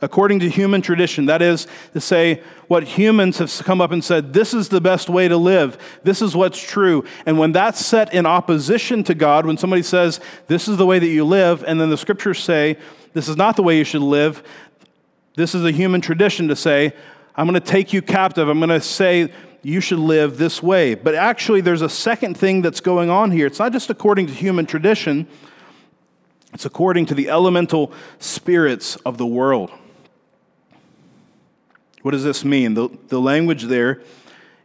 According 0.00 0.38
to 0.40 0.48
human 0.48 0.80
tradition, 0.80 1.26
that 1.26 1.42
is 1.42 1.66
to 1.92 2.00
say, 2.00 2.42
what 2.68 2.84
humans 2.84 3.38
have 3.38 3.52
come 3.64 3.80
up 3.80 3.90
and 3.90 4.04
said, 4.04 4.32
this 4.32 4.54
is 4.54 4.68
the 4.68 4.80
best 4.80 5.08
way 5.08 5.26
to 5.26 5.36
live, 5.36 5.76
this 6.04 6.22
is 6.22 6.36
what's 6.36 6.60
true. 6.60 7.04
And 7.26 7.38
when 7.38 7.50
that's 7.50 7.84
set 7.84 8.14
in 8.14 8.24
opposition 8.24 9.02
to 9.04 9.14
God, 9.14 9.44
when 9.44 9.56
somebody 9.56 9.82
says, 9.82 10.20
this 10.46 10.68
is 10.68 10.76
the 10.76 10.86
way 10.86 11.00
that 11.00 11.08
you 11.08 11.24
live, 11.24 11.64
and 11.66 11.80
then 11.80 11.90
the 11.90 11.96
scriptures 11.96 12.38
say, 12.38 12.76
this 13.12 13.28
is 13.28 13.36
not 13.36 13.56
the 13.56 13.62
way 13.62 13.76
you 13.76 13.84
should 13.84 14.02
live, 14.02 14.42
this 15.34 15.54
is 15.54 15.64
a 15.64 15.72
human 15.72 16.00
tradition 16.00 16.46
to 16.48 16.56
say, 16.56 16.92
I'm 17.34 17.48
going 17.48 17.60
to 17.60 17.66
take 17.66 17.92
you 17.92 18.00
captive, 18.02 18.48
I'm 18.48 18.58
going 18.58 18.68
to 18.70 18.80
say, 18.80 19.32
you 19.62 19.80
should 19.80 19.98
live 19.98 20.38
this 20.38 20.62
way. 20.62 20.94
But 20.94 21.16
actually, 21.16 21.60
there's 21.60 21.82
a 21.82 21.88
second 21.88 22.36
thing 22.36 22.62
that's 22.62 22.80
going 22.80 23.10
on 23.10 23.32
here. 23.32 23.46
It's 23.46 23.58
not 23.58 23.72
just 23.72 23.90
according 23.90 24.28
to 24.28 24.32
human 24.32 24.66
tradition, 24.66 25.26
it's 26.54 26.64
according 26.64 27.06
to 27.06 27.14
the 27.14 27.28
elemental 27.28 27.92
spirits 28.18 28.96
of 29.04 29.18
the 29.18 29.26
world. 29.26 29.70
What 32.08 32.12
does 32.12 32.24
this 32.24 32.42
mean? 32.42 32.72
The, 32.72 32.88
the 33.08 33.20
language 33.20 33.64
there 33.64 34.00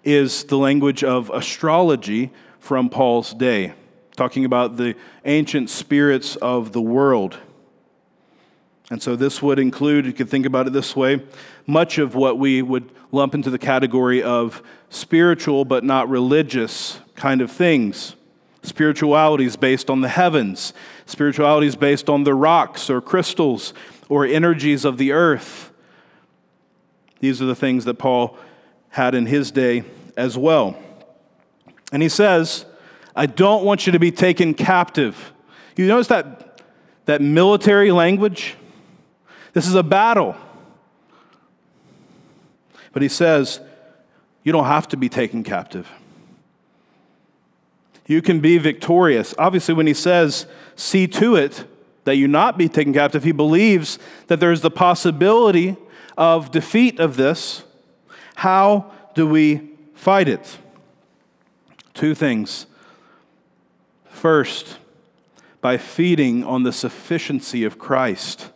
is 0.02 0.46
the 0.46 0.58
language 0.58 1.04
of 1.04 1.30
astrology 1.30 2.32
from 2.58 2.90
Paul's 2.90 3.34
day, 3.34 3.74
talking 4.16 4.46
about 4.46 4.78
the 4.78 4.96
ancient 5.26 5.70
spirits 5.70 6.38
of 6.38 6.72
the 6.72 6.80
world. 6.80 7.38
And 8.90 9.04
so 9.04 9.18
this 9.18 9.42
would 9.42 9.60
include, 9.60 10.06
you 10.06 10.14
could 10.14 10.30
think 10.30 10.46
about 10.46 10.68
it 10.68 10.70
this 10.72 10.96
way, 10.96 11.22
much 11.68 11.98
of 11.98 12.16
what 12.16 12.40
we 12.40 12.62
would 12.62 12.90
lump 13.12 13.36
into 13.36 13.50
the 13.50 13.60
category 13.60 14.24
of 14.24 14.64
spiritual 14.90 15.66
but 15.66 15.84
not 15.84 16.08
religious 16.08 17.02
kind 17.16 17.42
of 17.42 17.52
things. 17.52 18.16
Spirituality 18.62 19.44
is 19.44 19.58
based 19.58 19.90
on 19.90 20.00
the 20.00 20.08
heavens, 20.08 20.72
spirituality 21.06 21.68
is 21.68 21.76
based 21.76 22.10
on 22.10 22.24
the 22.24 22.34
rocks 22.34 22.90
or 22.90 23.02
crystals 23.02 23.74
or 24.08 24.26
energies 24.26 24.86
of 24.86 24.98
the 24.98 25.12
earth. 25.12 25.72
These 27.24 27.42
are 27.42 27.46
the 27.46 27.56
things 27.56 27.86
that 27.86 27.94
Paul 27.94 28.38
had 28.90 29.16
in 29.16 29.28
his 29.28 29.50
day 29.50 29.86
as 30.18 30.38
well. 30.38 30.78
And 31.94 32.04
he 32.04 32.10
says, 32.10 32.66
I 33.16 33.28
don't 33.28 33.64
want 33.64 33.86
you 33.86 33.94
to 33.94 34.00
be 34.00 34.12
taken 34.12 34.54
captive. 34.54 35.32
You 35.78 35.88
notice 35.88 36.08
that, 36.08 36.62
that 37.06 37.22
military 37.22 37.94
language? 37.94 38.58
This 39.54 39.68
is 39.68 39.74
a 39.74 39.84
battle. 39.84 40.36
But 42.92 43.02
he 43.02 43.08
says, 43.08 43.62
you 44.44 44.52
don't 44.52 44.66
have 44.66 44.90
to 44.90 44.98
be 44.98 45.08
taken 45.08 45.46
captive. 45.46 45.90
You 48.06 48.22
can 48.22 48.42
be 48.42 48.58
victorious. 48.58 49.34
Obviously, 49.38 49.74
when 49.74 49.88
he 49.88 49.94
says, 49.94 50.46
see 50.76 51.08
to 51.08 51.38
it 51.38 51.64
that 52.04 52.18
you 52.18 52.28
not 52.28 52.58
be 52.58 52.68
taken 52.68 52.92
captive, 52.92 53.24
he 53.24 53.32
believes 53.32 53.98
that 54.28 54.42
there's 54.42 54.60
the 54.60 54.70
possibility 54.70 55.78
of 56.18 56.52
defeat 56.52 57.00
of 57.00 57.16
this. 57.18 57.64
How 58.36 58.92
do 59.16 59.28
we 59.28 59.70
fight 59.94 60.28
it? 60.28 60.58
Two 61.94 62.16
things. 62.16 62.66
First, 64.06 64.78
by 65.62 65.78
feeding 65.78 66.44
on 66.44 66.64
the 66.64 66.74
sufficiency 66.74 67.64
of 67.64 67.80
Christ. 67.80 68.52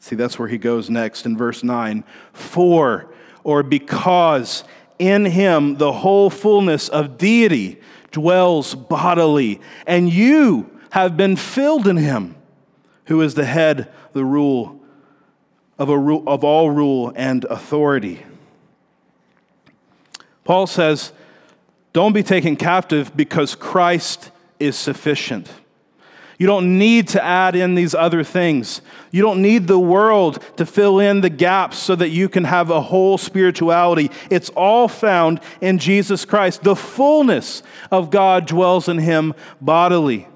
See, 0.00 0.16
that's 0.16 0.38
where 0.38 0.48
he 0.48 0.58
goes 0.58 0.90
next 0.90 1.26
in 1.26 1.36
verse 1.36 1.62
9. 1.62 2.04
For, 2.32 3.12
or 3.44 3.62
because 3.62 4.64
in 4.98 5.26
him 5.26 5.76
the 5.76 5.92
whole 5.92 6.30
fullness 6.30 6.88
of 6.88 7.18
deity 7.18 7.80
dwells 8.10 8.74
bodily, 8.74 9.60
and 9.86 10.12
you 10.12 10.70
have 10.90 11.16
been 11.16 11.36
filled 11.36 11.86
in 11.86 11.96
him, 11.96 12.34
who 13.04 13.20
is 13.20 13.34
the 13.34 13.44
head, 13.44 13.92
the 14.12 14.24
rule 14.24 14.79
of, 15.80 15.88
a 15.88 15.94
of 15.94 16.44
all 16.44 16.70
rule 16.70 17.12
and 17.16 17.44
authority. 17.46 18.22
Paul 20.44 20.66
says, 20.66 21.12
Don't 21.92 22.12
be 22.12 22.22
taken 22.22 22.54
captive 22.54 23.16
because 23.16 23.54
Christ 23.54 24.30
is 24.60 24.76
sufficient. 24.76 25.50
You 26.38 26.46
don't 26.46 26.78
need 26.78 27.08
to 27.08 27.22
add 27.22 27.54
in 27.54 27.74
these 27.74 27.94
other 27.94 28.24
things. 28.24 28.80
You 29.10 29.20
don't 29.20 29.42
need 29.42 29.66
the 29.66 29.78
world 29.78 30.42
to 30.56 30.64
fill 30.64 30.98
in 30.98 31.20
the 31.20 31.28
gaps 31.28 31.78
so 31.78 31.94
that 31.96 32.08
you 32.08 32.30
can 32.30 32.44
have 32.44 32.70
a 32.70 32.80
whole 32.80 33.18
spirituality. 33.18 34.10
It's 34.30 34.48
all 34.50 34.88
found 34.88 35.40
in 35.60 35.76
Jesus 35.76 36.24
Christ. 36.24 36.62
The 36.62 36.76
fullness 36.76 37.62
of 37.90 38.10
God 38.10 38.46
dwells 38.46 38.88
in 38.88 38.98
him 38.98 39.34
bodily. 39.60 40.29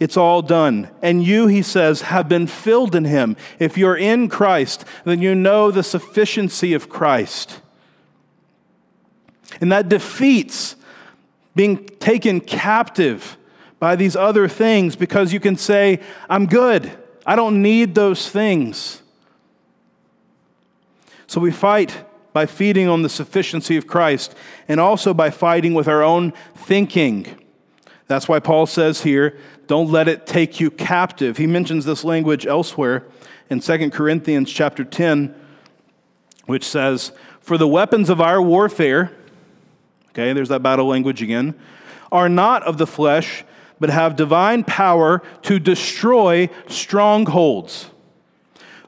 It's 0.00 0.16
all 0.16 0.42
done. 0.42 0.90
And 1.02 1.22
you, 1.24 1.46
he 1.46 1.62
says, 1.62 2.02
have 2.02 2.28
been 2.28 2.46
filled 2.46 2.94
in 2.94 3.04
him. 3.04 3.36
If 3.58 3.78
you're 3.78 3.96
in 3.96 4.28
Christ, 4.28 4.84
then 5.04 5.20
you 5.22 5.34
know 5.34 5.70
the 5.70 5.82
sufficiency 5.82 6.74
of 6.74 6.88
Christ. 6.88 7.60
And 9.60 9.70
that 9.70 9.88
defeats 9.88 10.76
being 11.54 11.86
taken 11.86 12.40
captive 12.40 13.36
by 13.78 13.94
these 13.94 14.16
other 14.16 14.48
things 14.48 14.96
because 14.96 15.32
you 15.32 15.38
can 15.38 15.56
say, 15.56 16.00
I'm 16.28 16.46
good. 16.46 16.90
I 17.24 17.36
don't 17.36 17.62
need 17.62 17.94
those 17.94 18.28
things. 18.28 19.02
So 21.26 21.40
we 21.40 21.50
fight 21.50 22.04
by 22.32 22.46
feeding 22.46 22.88
on 22.88 23.02
the 23.02 23.08
sufficiency 23.08 23.76
of 23.76 23.86
Christ 23.86 24.34
and 24.68 24.80
also 24.80 25.14
by 25.14 25.30
fighting 25.30 25.72
with 25.72 25.86
our 25.86 26.02
own 26.02 26.32
thinking. 26.56 27.26
That's 28.06 28.28
why 28.28 28.40
Paul 28.40 28.66
says 28.66 29.02
here, 29.02 29.38
don't 29.66 29.90
let 29.90 30.08
it 30.08 30.26
take 30.26 30.60
you 30.60 30.70
captive. 30.70 31.36
He 31.36 31.46
mentions 31.46 31.84
this 31.84 32.04
language 32.04 32.46
elsewhere 32.46 33.04
in 33.50 33.60
2 33.60 33.90
Corinthians 33.90 34.50
chapter 34.50 34.84
10, 34.84 35.34
which 36.46 36.64
says, 36.64 37.12
For 37.40 37.58
the 37.58 37.68
weapons 37.68 38.10
of 38.10 38.20
our 38.20 38.40
warfare, 38.40 39.12
okay, 40.10 40.32
there's 40.32 40.48
that 40.48 40.62
battle 40.62 40.86
language 40.86 41.22
again, 41.22 41.54
are 42.12 42.28
not 42.28 42.62
of 42.62 42.78
the 42.78 42.86
flesh 42.86 43.44
but 43.80 43.90
have 43.90 44.16
divine 44.16 44.64
power 44.64 45.22
to 45.42 45.58
destroy 45.58 46.48
strongholds. 46.68 47.90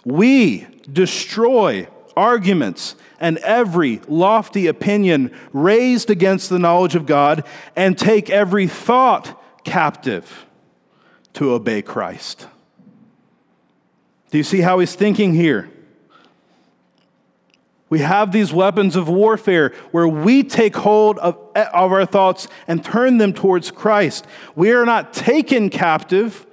We 0.05 0.67
destroy 0.91 1.89
arguments 2.17 2.95
and 3.21 3.39
every 3.39 4.01
lofty 4.09 4.69
opinion 4.69 5.37
raised 5.53 6.09
against 6.09 6.49
the 6.49 6.59
knowledge 6.59 6.95
of 6.95 7.07
God 7.07 7.45
and 7.75 7.99
take 7.99 8.31
every 8.31 8.69
thought 8.69 9.43
captive 9.65 10.46
to 11.37 11.53
obey 11.53 11.83
Christ. 11.83 12.47
Do 14.31 14.39
you 14.39 14.45
see 14.45 14.63
how 14.63 14.79
he's 14.79 14.95
thinking 14.95 15.35
here? 15.35 15.71
We 17.91 18.01
have 18.01 18.33
these 18.33 18.55
weapons 18.55 18.97
of 18.97 19.09
warfare 19.09 19.75
where 19.91 20.09
we 20.09 20.43
take 20.43 20.77
hold 20.77 21.19
of, 21.19 21.37
of 21.55 21.93
our 21.93 22.07
thoughts 22.07 22.49
and 22.67 22.83
turn 22.83 23.19
them 23.19 23.35
towards 23.35 23.71
Christ. 23.71 24.27
We 24.57 24.73
are 24.73 24.87
not 24.87 25.13
taken 25.13 25.69
captive 25.69 26.47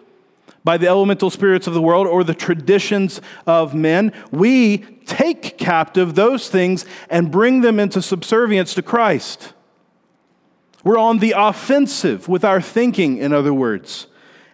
by 0.66 0.78
the 0.78 0.88
elemental 0.88 1.30
spirits 1.30 1.66
of 1.66 1.74
the 1.74 1.82
world 1.82 2.06
or 2.06 2.26
the 2.26 2.36
traditions 2.36 3.22
of 3.48 3.74
men. 3.74 4.12
We 4.32 4.80
take 5.06 5.58
captive 5.58 6.16
those 6.16 6.50
things 6.50 6.86
and 7.10 7.32
bring 7.32 7.62
them 7.62 7.80
into 7.80 8.02
subservience 8.02 8.74
to 8.76 8.82
Christ. 8.82 9.54
We're 10.84 11.00
on 11.00 11.20
the 11.20 11.34
offensive 11.38 12.28
with 12.28 12.44
our 12.44 12.62
thinking, 12.62 13.18
in 13.18 13.32
other 13.32 13.54
words. 13.54 14.08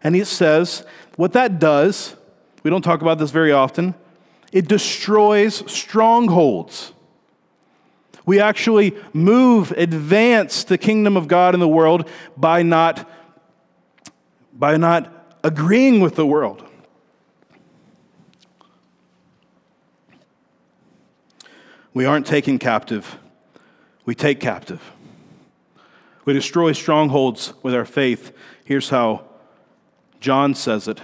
And 0.03 0.15
he 0.15 0.23
says, 0.23 0.85
what 1.15 1.33
that 1.33 1.59
does, 1.59 2.15
we 2.63 2.69
don't 2.69 2.81
talk 2.81 3.01
about 3.01 3.19
this 3.19 3.31
very 3.31 3.51
often, 3.51 3.95
it 4.51 4.67
destroys 4.67 5.69
strongholds. 5.71 6.93
We 8.25 8.39
actually 8.39 8.95
move, 9.13 9.71
advance 9.71 10.63
the 10.63 10.77
kingdom 10.77 11.17
of 11.17 11.27
God 11.27 11.53
in 11.53 11.59
the 11.59 11.67
world 11.67 12.09
by 12.37 12.63
not, 12.63 13.09
by 14.53 14.77
not 14.77 15.37
agreeing 15.43 15.99
with 15.99 16.15
the 16.15 16.25
world. 16.25 16.63
We 21.93 22.05
aren't 22.05 22.27
taken 22.27 22.59
captive, 22.59 23.17
we 24.05 24.15
take 24.15 24.39
captive. 24.39 24.81
We 26.25 26.33
destroy 26.33 26.73
strongholds 26.73 27.53
with 27.63 27.73
our 27.73 27.85
faith. 27.85 28.31
Here's 28.63 28.89
how 28.89 29.28
John 30.19 30.53
says 30.53 30.87
it 30.87 31.01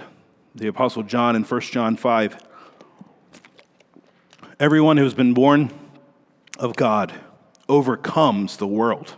the 0.54 0.68
Apostle 0.68 1.02
John 1.02 1.36
in 1.36 1.42
1 1.42 1.60
John 1.60 1.96
5. 1.96 2.38
Everyone 4.58 4.96
who's 4.96 5.12
been 5.12 5.34
born 5.34 5.70
of 6.58 6.76
God 6.76 7.12
overcomes 7.68 8.56
the 8.56 8.66
world. 8.66 9.14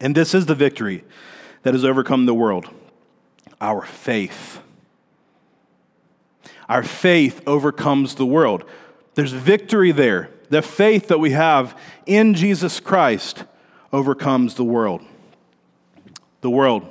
And 0.00 0.14
this 0.14 0.34
is 0.34 0.46
the 0.46 0.54
victory 0.54 1.04
that 1.62 1.74
has 1.74 1.84
overcome 1.84 2.26
the 2.26 2.34
world 2.34 2.68
our 3.60 3.84
faith. 3.84 4.60
Our 6.68 6.82
faith 6.82 7.42
overcomes 7.46 8.14
the 8.14 8.24
world. 8.24 8.64
There's 9.14 9.32
victory 9.32 9.92
there. 9.92 10.30
The 10.48 10.62
faith 10.62 11.08
that 11.08 11.20
we 11.20 11.32
have 11.32 11.76
in 12.06 12.34
Jesus 12.34 12.80
Christ 12.80 13.44
overcomes 13.92 14.54
the 14.54 14.64
world. 14.64 15.02
The 16.40 16.48
world, 16.48 16.90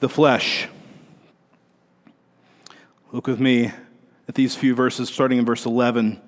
the 0.00 0.08
flesh. 0.08 0.68
Look 3.12 3.26
with 3.26 3.40
me 3.40 3.72
at 4.28 4.34
these 4.34 4.54
few 4.54 4.74
verses, 4.74 5.08
starting 5.08 5.38
in 5.38 5.44
verse 5.44 5.64
11. 5.64 6.20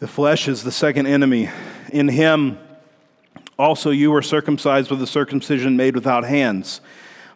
The 0.00 0.08
flesh 0.08 0.48
is 0.48 0.62
the 0.62 0.72
second 0.72 1.06
enemy. 1.06 1.48
In 1.92 2.08
him 2.08 2.58
also 3.58 3.90
you 3.90 4.10
were 4.10 4.22
circumcised 4.22 4.90
with 4.90 5.02
a 5.02 5.06
circumcision 5.06 5.76
made 5.76 5.94
without 5.94 6.24
hands, 6.24 6.80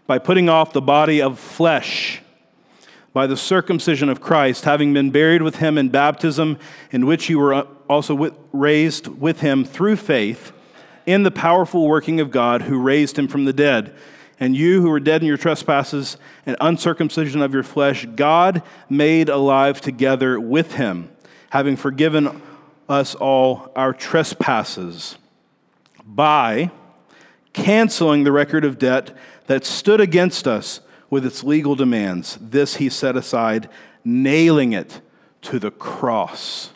by 0.07 0.19
putting 0.19 0.49
off 0.49 0.73
the 0.73 0.83
body 0.83 1.23
of 1.23 1.39
flesh 1.39 2.21
by 3.15 3.29
the 3.29 3.37
circumcision 3.37 4.09
of 4.09 4.21
Christ, 4.21 4.65
having 4.65 4.93
been 4.93 5.11
buried 5.11 5.41
with 5.41 5.57
him 5.57 5.79
in 5.79 5.89
baptism, 5.89 6.59
in 6.91 7.07
which 7.07 7.31
you 7.31 7.39
were 7.39 7.55
uh, 7.55 7.67
also 7.89 8.35
raised 8.53 9.07
with 9.07 9.41
him 9.41 9.65
through 9.65 9.97
faith 9.97 10.53
in 11.07 11.23
the 11.23 11.31
powerful 11.31 11.87
working 11.87 12.19
of 12.19 12.33
God 12.33 12.63
who 12.63 12.77
raised 12.77 13.17
him 13.17 13.29
from 13.29 13.45
the 13.45 13.53
dead. 13.53 13.95
And 14.41 14.57
you 14.57 14.81
who 14.81 14.91
were 14.91 15.01
dead 15.01 15.23
in 15.23 15.29
your 15.29 15.37
trespasses 15.37 16.17
and 16.45 16.57
uncircumcision 16.61 17.41
of 17.41 17.55
your 17.55 17.63
flesh, 17.63 18.07
God 18.15 18.63
made 18.91 19.29
alive 19.29 19.81
together 19.81 20.41
with 20.41 20.75
him, 20.75 21.11
having 21.51 21.77
forgiven 21.77 22.43
us 22.89 23.15
all 23.15 23.73
our 23.77 23.93
trespasses 23.93 25.17
by 26.05 26.71
canceling 27.53 28.25
the 28.25 28.33
record 28.33 28.65
of 28.65 28.79
debt 28.79 29.17
that 29.47 29.65
stood 29.65 30.01
against 30.01 30.47
us 30.47 30.81
with 31.09 31.25
its 31.25 31.45
legal 31.45 31.77
demands. 31.77 32.37
This 32.41 32.77
he 32.77 32.89
set 32.89 33.17
aside, 33.17 33.69
nailing 34.05 34.73
it 34.73 35.01
to 35.43 35.59
the 35.59 35.71
cross. 35.71 36.71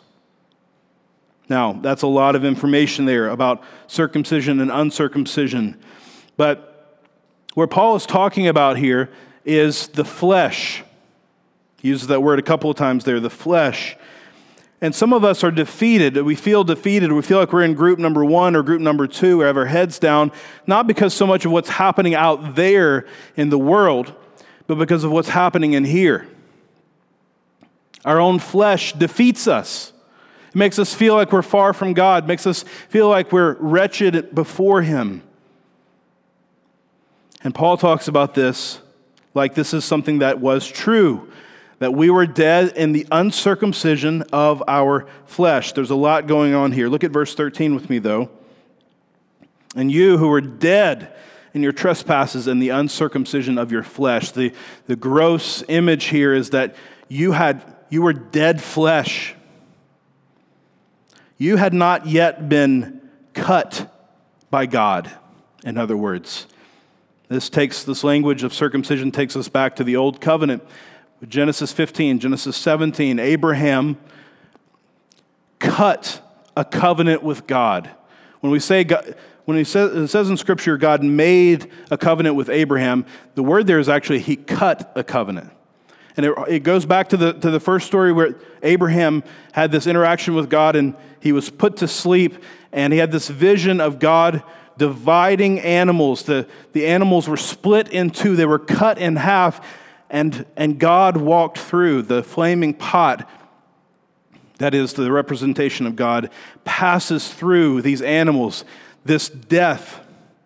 Now, 1.49 1.73
that's 1.73 2.03
a 2.03 2.07
lot 2.07 2.35
of 2.35 2.45
information 2.45 3.05
there 3.05 3.29
about 3.29 3.63
circumcision 3.87 4.59
and 4.59 4.71
uncircumcision. 4.71 5.79
But 6.37 6.68
what 7.59 7.69
Paul 7.69 7.95
is 7.97 8.05
talking 8.05 8.47
about 8.47 8.77
here 8.77 9.09
is 9.43 9.87
the 9.87 10.05
flesh. 10.05 10.81
He 11.81 11.89
uses 11.89 12.07
that 12.07 12.21
word 12.21 12.39
a 12.39 12.41
couple 12.41 12.69
of 12.69 12.77
times 12.77 13.03
there 13.03 13.19
the 13.19 13.29
flesh. 13.29 13.97
And 14.81 14.95
some 14.95 15.11
of 15.11 15.25
us 15.25 15.43
are 15.43 15.51
defeated. 15.51 16.15
We 16.21 16.35
feel 16.35 16.63
defeated. 16.63 17.11
We 17.11 17.21
feel 17.21 17.37
like 17.37 17.51
we're 17.51 17.63
in 17.63 17.73
group 17.73 17.99
number 17.99 18.23
one 18.23 18.55
or 18.55 18.63
group 18.63 18.81
number 18.81 19.07
two. 19.07 19.39
We 19.39 19.43
have 19.43 19.57
our 19.57 19.65
heads 19.65 19.99
down, 19.99 20.31
not 20.67 20.87
because 20.87 21.13
so 21.13 21.27
much 21.27 21.43
of 21.43 21.51
what's 21.51 21.67
happening 21.67 22.15
out 22.15 22.55
there 22.55 23.05
in 23.35 23.49
the 23.49 23.59
world, 23.59 24.13
but 24.67 24.75
because 24.75 25.03
of 25.03 25.11
what's 25.11 25.29
happening 25.29 25.73
in 25.73 25.83
here. 25.83 26.29
Our 28.05 28.21
own 28.21 28.39
flesh 28.39 28.93
defeats 28.93 29.49
us. 29.49 29.91
It 30.47 30.55
makes 30.55 30.79
us 30.79 30.93
feel 30.93 31.15
like 31.15 31.33
we're 31.33 31.41
far 31.41 31.73
from 31.73 31.93
God, 31.93 32.25
makes 32.25 32.47
us 32.47 32.63
feel 32.63 33.09
like 33.09 33.33
we're 33.33 33.55
wretched 33.55 34.33
before 34.33 34.81
Him. 34.81 35.23
And 37.43 37.55
Paul 37.55 37.77
talks 37.77 38.07
about 38.07 38.33
this 38.33 38.79
like 39.33 39.55
this 39.55 39.73
is 39.73 39.85
something 39.85 40.19
that 40.19 40.39
was 40.39 40.67
true 40.67 41.31
that 41.79 41.93
we 41.93 42.09
were 42.09 42.25
dead 42.25 42.75
in 42.75 42.91
the 42.91 43.07
uncircumcision 43.11 44.21
of 44.33 44.61
our 44.67 45.07
flesh. 45.25 45.71
There's 45.71 45.89
a 45.89 45.95
lot 45.95 46.27
going 46.27 46.53
on 46.53 46.73
here. 46.73 46.89
Look 46.89 47.05
at 47.05 47.11
verse 47.11 47.33
13 47.33 47.73
with 47.73 47.89
me, 47.89 47.99
though. 47.99 48.29
And 49.75 49.89
you 49.91 50.17
who 50.17 50.27
were 50.27 50.41
dead 50.41 51.15
in 51.53 51.63
your 51.63 51.71
trespasses 51.71 52.47
and 52.47 52.61
the 52.61 52.69
uncircumcision 52.69 53.57
of 53.57 53.71
your 53.71 53.83
flesh. 53.83 54.31
The, 54.31 54.53
the 54.87 54.95
gross 54.95 55.63
image 55.67 56.05
here 56.05 56.33
is 56.33 56.49
that 56.51 56.75
you, 57.07 57.31
had, 57.31 57.63
you 57.89 58.01
were 58.01 58.13
dead 58.13 58.61
flesh. 58.61 59.35
You 61.37 61.55
had 61.55 61.73
not 61.73 62.07
yet 62.07 62.49
been 62.49 63.09
cut 63.33 63.91
by 64.51 64.65
God, 64.65 65.09
in 65.63 65.77
other 65.77 65.95
words. 65.95 66.45
This 67.29 67.47
takes 67.47 67.83
this 67.83 68.03
language 68.03 68.41
of 68.41 68.55
circumcision 68.55 69.11
takes 69.11 69.35
us 69.35 69.47
back 69.47 69.75
to 69.75 69.83
the 69.83 69.95
old 69.95 70.19
covenant. 70.19 70.63
Genesis 71.27 71.71
15, 71.71 72.17
Genesis 72.17 72.57
17, 72.57 73.19
Abraham 73.19 73.97
cut 75.59 76.21
a 76.57 76.65
covenant 76.65 77.21
with 77.21 77.45
God. 77.45 77.91
When 78.39 78.51
we 78.51 78.59
say 78.59 78.83
God, 78.83 79.15
when 79.45 79.57
he 79.57 79.63
says, 79.63 79.95
it 79.95 80.07
says 80.07 80.29
in 80.29 80.37
Scripture, 80.37 80.75
God 80.75 81.03
made 81.03 81.69
a 81.91 81.97
covenant 81.99 82.35
with 82.35 82.49
Abraham, 82.49 83.05
the 83.35 83.43
word 83.43 83.67
there 83.67 83.79
is 83.79 83.89
actually 83.89 84.19
he 84.19 84.35
cut 84.35 84.91
a 84.95 85.03
covenant. 85.03 85.51
And 86.17 86.25
it, 86.25 86.33
it 86.47 86.59
goes 86.63 86.85
back 86.85 87.09
to 87.09 87.17
the, 87.17 87.33
to 87.33 87.51
the 87.51 87.59
first 87.59 87.85
story 87.85 88.11
where 88.11 88.35
Abraham 88.63 89.23
had 89.51 89.71
this 89.71 89.85
interaction 89.85 90.33
with 90.33 90.49
God 90.49 90.75
and 90.75 90.95
he 91.19 91.31
was 91.31 91.51
put 91.51 91.77
to 91.77 91.87
sleep 91.87 92.43
and 92.71 92.91
he 92.91 92.97
had 92.97 93.11
this 93.11 93.27
vision 93.27 93.79
of 93.79 93.99
God 93.99 94.41
dividing 94.79 95.59
animals. 95.59 96.23
The, 96.23 96.47
the 96.73 96.87
animals 96.87 97.27
were 97.27 97.37
split 97.37 97.89
in 97.89 98.09
two, 98.09 98.35
they 98.35 98.47
were 98.47 98.57
cut 98.57 98.97
in 98.97 99.17
half, 99.17 99.63
and, 100.09 100.47
and 100.55 100.79
God 100.79 101.17
walked 101.17 101.59
through 101.59 102.01
the 102.01 102.23
flaming 102.23 102.73
pot 102.73 103.29
that 104.59 104.73
is 104.73 104.93
the 104.93 105.11
representation 105.11 105.87
of 105.87 105.95
God, 105.95 106.29
passes 106.65 107.33
through 107.33 107.81
these 107.81 108.01
animals. 108.01 108.65
This 109.05 109.29
death 109.29 110.05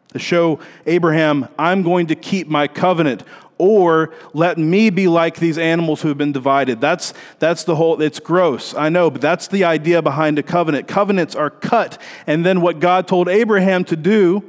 to 0.10 0.20
show 0.20 0.60
Abraham, 0.86 1.48
I'm 1.58 1.82
going 1.82 2.08
to 2.08 2.16
keep 2.16 2.48
my 2.48 2.68
covenant, 2.68 3.24
or 3.64 4.14
let 4.34 4.58
me 4.58 4.90
be 4.90 5.08
like 5.08 5.38
these 5.38 5.58
animals 5.58 6.02
who 6.02 6.10
have 6.10 6.18
been 6.18 6.34
divided. 6.34 6.82
That's, 6.82 7.14
that's 7.40 7.64
the 7.64 7.76
whole, 7.76 8.02
it's 8.02 8.20
gross, 8.20 8.76
I 8.76 8.90
know, 8.90 9.10
but 9.10 9.22
that's 9.22 9.48
the 9.48 9.64
idea 9.64 10.02
behind 10.02 10.38
a 10.38 10.44
covenant. 10.44 10.88
Covenants 10.88 11.34
are 11.34 11.50
cut, 11.50 12.00
and 12.28 12.46
then 12.46 12.60
what 12.60 12.80
God 12.80 13.08
told 13.08 13.30
Abraham 13.30 13.86
to 13.86 13.96
do 13.96 14.44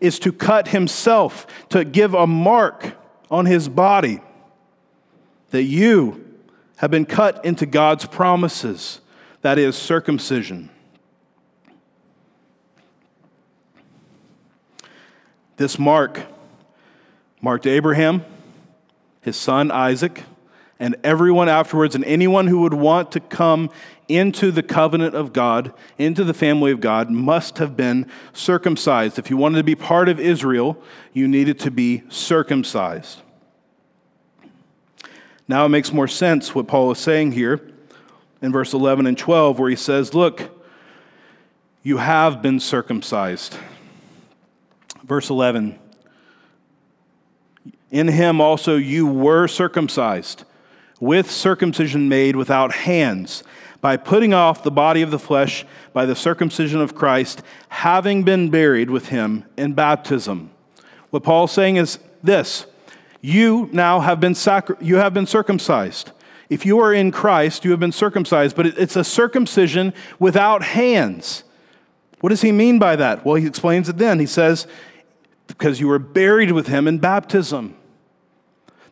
is 0.00 0.18
to 0.18 0.32
cut 0.32 0.68
himself, 0.68 1.46
to 1.70 1.84
give 1.84 2.12
a 2.12 2.26
mark 2.26 2.94
on 3.30 3.46
his 3.46 3.68
body 3.68 4.20
that 5.50 5.62
you 5.64 6.24
have 6.76 6.90
been 6.90 7.06
cut 7.06 7.42
into 7.44 7.64
God's 7.64 8.04
promises, 8.04 9.00
that 9.40 9.58
is, 9.58 9.76
circumcision. 9.76 10.68
This 15.56 15.78
mark 15.78 16.20
marked 17.40 17.66
Abraham, 17.66 18.24
his 19.20 19.36
son 19.36 19.70
Isaac, 19.70 20.24
and 20.80 20.96
everyone 21.02 21.48
afterwards, 21.48 21.94
and 21.94 22.04
anyone 22.04 22.46
who 22.46 22.60
would 22.60 22.74
want 22.74 23.12
to 23.12 23.20
come 23.20 23.70
into 24.08 24.50
the 24.50 24.62
covenant 24.62 25.14
of 25.14 25.32
God, 25.32 25.72
into 25.98 26.24
the 26.24 26.32
family 26.32 26.72
of 26.72 26.80
God, 26.80 27.10
must 27.10 27.58
have 27.58 27.76
been 27.76 28.06
circumcised. 28.32 29.18
If 29.18 29.28
you 29.28 29.36
wanted 29.36 29.58
to 29.58 29.64
be 29.64 29.74
part 29.74 30.08
of 30.08 30.18
Israel, 30.18 30.80
you 31.12 31.28
needed 31.28 31.58
to 31.60 31.70
be 31.70 32.04
circumcised. 32.08 33.20
Now 35.46 35.66
it 35.66 35.70
makes 35.70 35.92
more 35.92 36.08
sense 36.08 36.54
what 36.54 36.68
Paul 36.68 36.90
is 36.92 36.98
saying 36.98 37.32
here 37.32 37.60
in 38.40 38.52
verse 38.52 38.72
11 38.72 39.06
and 39.06 39.18
12, 39.18 39.58
where 39.58 39.70
he 39.70 39.76
says, 39.76 40.14
Look, 40.14 40.50
you 41.82 41.98
have 41.98 42.42
been 42.42 42.60
circumcised. 42.60 43.56
Verse 45.02 45.30
11 45.30 45.78
In 47.90 48.08
him 48.08 48.40
also 48.40 48.76
you 48.76 49.06
were 49.06 49.48
circumcised, 49.48 50.44
with 51.00 51.30
circumcision 51.30 52.08
made 52.08 52.36
without 52.36 52.74
hands, 52.74 53.42
by 53.80 53.96
putting 53.96 54.34
off 54.34 54.62
the 54.62 54.70
body 54.70 55.02
of 55.02 55.10
the 55.10 55.18
flesh 55.18 55.64
by 55.92 56.04
the 56.04 56.16
circumcision 56.16 56.80
of 56.80 56.94
Christ, 56.94 57.42
having 57.68 58.24
been 58.24 58.50
buried 58.50 58.90
with 58.90 59.08
him 59.08 59.44
in 59.56 59.72
baptism. 59.72 60.50
What 61.10 61.22
Paul's 61.22 61.52
saying 61.52 61.76
is 61.76 61.98
this 62.22 62.66
you 63.20 63.68
now 63.72 64.00
have 64.00 64.20
been, 64.20 64.34
sacri- 64.34 64.76
you 64.80 64.96
have 64.96 65.14
been 65.14 65.26
circumcised. 65.26 66.12
If 66.48 66.64
you 66.64 66.78
are 66.80 66.94
in 66.94 67.10
Christ, 67.10 67.64
you 67.64 67.72
have 67.72 67.80
been 67.80 67.92
circumcised, 67.92 68.56
but 68.56 68.66
it's 68.66 68.96
a 68.96 69.04
circumcision 69.04 69.92
without 70.18 70.62
hands. 70.62 71.44
What 72.20 72.30
does 72.30 72.40
he 72.42 72.52
mean 72.52 72.78
by 72.78 72.96
that? 72.96 73.24
Well, 73.24 73.34
he 73.36 73.46
explains 73.46 73.88
it 73.88 73.98
then. 73.98 74.18
He 74.18 74.26
says, 74.26 74.66
because 75.48 75.80
you 75.80 75.88
were 75.88 75.98
buried 75.98 76.52
with 76.52 76.68
him 76.68 76.86
in 76.86 76.98
baptism. 76.98 77.76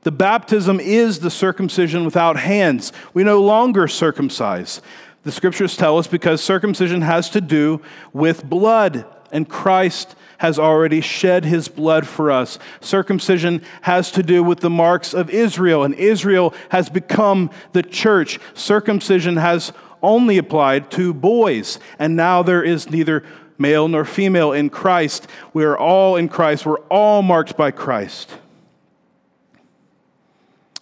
The 0.03 0.13
baptism 0.13 0.81
is 0.81 1.21
the 1.21 1.31
circumcision 1.31 2.05
without 2.05 2.37
hands. 2.37 2.93
We 3.15 3.25
no 3.25 3.41
longer 3.43 3.89
circumcise. 3.89 4.81
The 5.23 5.33
scriptures 5.33 5.77
tell 5.77 5.99
us 5.99 6.07
because 6.07 6.41
circumcision 6.41 7.03
has 7.03 7.31
to 7.31 7.41
do 7.41 7.83
with 8.13 8.45
blood, 8.45 9.05
and 9.33 9.49
Christ 9.49 10.15
has 10.39 10.59
already 10.59 11.01
shed 11.01 11.45
his 11.45 11.67
blood 11.67 12.07
for 12.07 12.31
us. 12.31 12.59
Circumcision 12.81 13.63
has 13.83 14.13
to 14.13 14.23
do 14.23 14.45
with 14.45 14.61
the 14.61 14.71
marks 14.71 15.13
of 15.13 15.31
Israel, 15.31 15.83
and 15.83 15.95
Israel 15.95 16.55
has 16.69 16.89
become 16.89 17.51
the 17.73 17.83
church. 17.83 18.39
Circumcision 18.55 19.39
has 19.39 19.73
only 20.03 20.39
applied 20.39 20.91
to 20.93 21.13
boys, 21.13 21.81
and 21.99 22.15
now 22.15 22.43
there 22.43 22.63
is 22.63 22.91
neither 22.91 23.25
male 23.59 23.89
nor 23.89 24.05
female 24.05 24.53
in 24.53 24.71
Christ. 24.71 25.27
We 25.53 25.65
are 25.65 25.77
all 25.77 26.17
in 26.17 26.29
Christ, 26.29 26.67
we're 26.67 26.81
all 26.89 27.23
marked 27.23 27.57
by 27.57 27.71
Christ. 27.71 28.31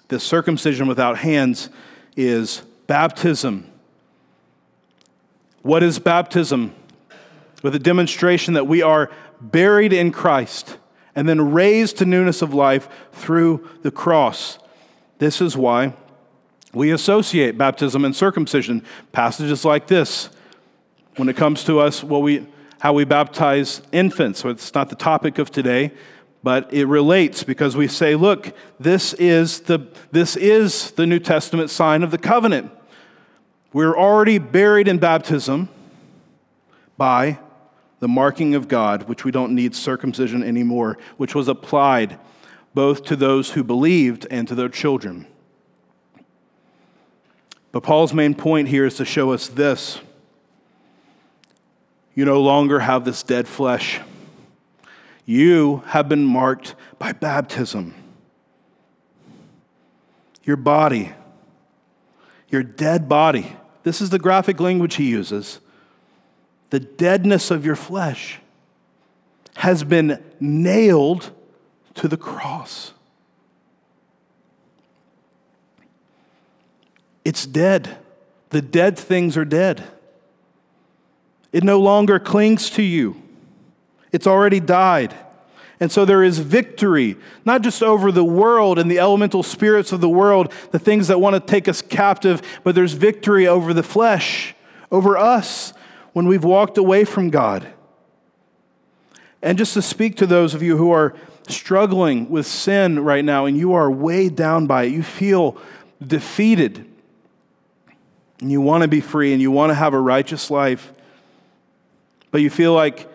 The 0.09 0.21
circumcision 0.21 0.87
without 0.87 1.19
hands 1.19 1.71
is 2.17 2.63
baptism. 2.87 3.71
What 5.63 5.83
is 5.83 5.99
baptism? 5.99 6.75
With 7.63 7.75
a 7.75 7.79
demonstration 7.79 8.55
that 8.55 8.67
we 8.67 8.83
are 8.83 9.11
buried 9.41 9.93
in 9.93 10.13
Christ 10.13 10.77
and 11.15 11.29
then 11.29 11.53
raised 11.53 11.99
to 11.99 12.05
newness 12.05 12.43
of 12.43 12.53
life 12.53 12.89
through 13.13 13.69
the 13.83 13.91
cross. 13.91 14.59
This 15.19 15.41
is 15.41 15.57
why 15.57 15.95
we 16.75 16.91
associate 16.91 17.57
baptism 17.57 18.05
and 18.05 18.15
circumcision. 18.15 18.85
Passages 19.13 19.65
like 19.65 19.87
this, 19.87 20.29
when 21.17 21.29
it 21.29 21.37
comes 21.37 21.65
to 21.65 21.79
us, 21.79 22.03
what 22.03 22.23
we, 22.23 22.47
how 22.85 22.93
we 22.93 23.03
baptize 23.07 23.81
infants. 23.93 24.41
So 24.41 24.51
it's 24.51 24.75
not 24.75 24.91
the 24.91 24.95
topic 24.95 25.39
of 25.39 25.51
today, 25.51 25.91
but 26.43 26.71
it 26.71 26.85
relates 26.85 27.43
because 27.43 27.75
we 27.75 27.89
say, 27.89 28.15
look, 28.15 28.55
this 28.79 29.15
is 29.15 29.61
the, 29.61 29.89
this 30.13 30.37
is 30.37 30.91
the 30.91 31.07
New 31.07 31.19
Testament 31.19 31.71
sign 31.71 32.03
of 32.03 32.11
the 32.11 32.19
covenant. 32.19 32.71
We're 33.73 33.97
already 33.97 34.37
buried 34.37 34.87
in 34.87 34.99
baptism 34.99 35.71
by 36.99 37.39
the 38.01 38.09
marking 38.09 38.55
of 38.55 38.69
God, 38.69 39.05
which 39.09 39.25
we 39.25 39.31
don't 39.31 39.55
need 39.55 39.75
circumcision 39.75 40.43
anymore, 40.43 40.99
which 41.17 41.35
was 41.35 41.49
applied 41.49 42.19
both 42.75 43.03
to 43.05 43.17
those 43.17 43.53
who 43.53 43.65
believed 43.65 44.27
and 44.31 44.47
to 44.47 44.55
their 44.55 44.69
children. 44.69 45.27
But 47.73 47.83
Paul's 47.83 48.13
main 48.13 48.35
point 48.35 48.69
here 48.69 48.85
is 48.85 48.97
to 48.97 49.07
show 49.07 49.33
us 49.33 49.49
this 49.49 50.01
you 52.15 52.25
no 52.25 52.41
longer 52.41 52.81
have 52.81 53.05
this 53.05 53.23
dead 53.23 53.49
flesh. 53.49 54.01
You 55.27 55.83
have 55.87 56.09
been 56.09 56.25
marked 56.25 56.75
by 56.99 57.13
baptism. 57.13 57.95
Your 60.45 60.57
body, 60.57 61.13
your 62.49 62.63
dead 62.63 63.09
body, 63.09 63.57
this 63.83 64.01
is 64.01 64.11
the 64.11 64.19
graphic 64.19 64.61
language 64.61 64.97
he 64.97 65.09
uses. 65.09 65.61
The 66.71 66.81
deadness 66.81 67.51
of 67.51 67.65
your 67.65 67.77
flesh 67.77 68.41
has 69.57 69.85
been 69.85 70.23
nailed 70.41 71.31
to 71.95 72.09
the 72.09 72.17
cross. 72.17 72.93
It's 77.25 77.47
dead. 77.47 77.97
The 78.51 78.61
dead 78.61 78.99
things 78.99 79.37
are 79.37 79.45
dead. 79.45 79.85
It 81.55 81.63
no 81.63 81.79
longer 81.79 82.19
clings 82.19 82.69
to 82.71 82.83
you. 82.83 83.15
It's 84.11 84.27
already 84.27 84.59
died. 84.59 85.15
And 85.79 85.93
so 85.93 86.05
there 86.05 86.25
is 86.25 86.41
victory, 86.41 87.17
not 87.45 87.63
just 87.63 87.81
over 87.81 88.11
the 88.11 88.25
world 88.25 88.77
and 88.77 88.91
the 88.91 88.99
elemental 88.99 89.45
spirits 89.45 89.93
of 89.93 90.01
the 90.01 90.09
world, 90.09 90.53
the 90.73 90.81
things 90.81 91.07
that 91.07 91.21
want 91.21 91.35
to 91.35 91.41
take 91.41 91.69
us 91.69 91.81
captive, 91.81 92.43
but 92.65 92.75
there's 92.75 92.95
victory 92.95 93.47
over 93.47 93.73
the 93.73 93.85
flesh, 93.85 94.57
over 94.91 95.17
us 95.17 95.73
when 96.13 96.27
we've 96.27 96.43
walked 96.43 96.77
away 96.77 97.05
from 97.05 97.31
God. 97.31 97.69
And 99.41 99.57
just 99.57 99.75
to 99.75 99.83
speak 99.83 100.17
to 100.17 100.27
those 100.27 100.55
of 100.55 100.63
you 100.63 100.77
who 100.77 100.91
are 100.91 101.15
struggling 101.47 102.29
with 102.31 102.49
sin 102.49 102.99
right 102.99 103.25
now 103.25 103.45
and 103.45 103.57
you 103.57 103.75
are 103.75 103.89
weighed 103.89 104.35
down 104.35 104.67
by 104.67 104.85
it, 104.85 104.93
you 104.93 105.05
feel 105.05 105.57
defeated, 106.05 106.85
and 108.41 108.51
you 108.51 108.61
want 108.61 108.83
to 108.83 108.89
be 108.89 109.01
free 109.01 109.33
and 109.33 109.41
you 109.41 109.53
want 109.53 109.71
to 109.71 109.75
have 109.75 109.95
a 109.95 110.01
righteous 110.01 110.51
life, 110.51 110.93
but 112.35 112.41
you 112.41 112.51
feel 112.51 112.75
like 112.75 113.09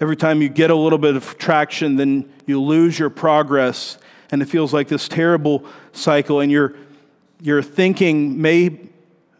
every 0.00 0.16
time 0.16 0.42
you 0.42 0.48
get 0.48 0.68
a 0.68 0.74
little 0.74 0.98
bit 0.98 1.14
of 1.14 1.38
traction, 1.38 1.94
then 1.94 2.28
you 2.44 2.60
lose 2.60 2.98
your 2.98 3.08
progress, 3.08 3.98
and 4.32 4.42
it 4.42 4.46
feels 4.46 4.74
like 4.74 4.88
this 4.88 5.06
terrible 5.06 5.64
cycle, 5.92 6.40
and 6.40 6.50
your, 6.50 6.74
your 7.40 7.62
thinking 7.62 8.42
may, 8.42 8.80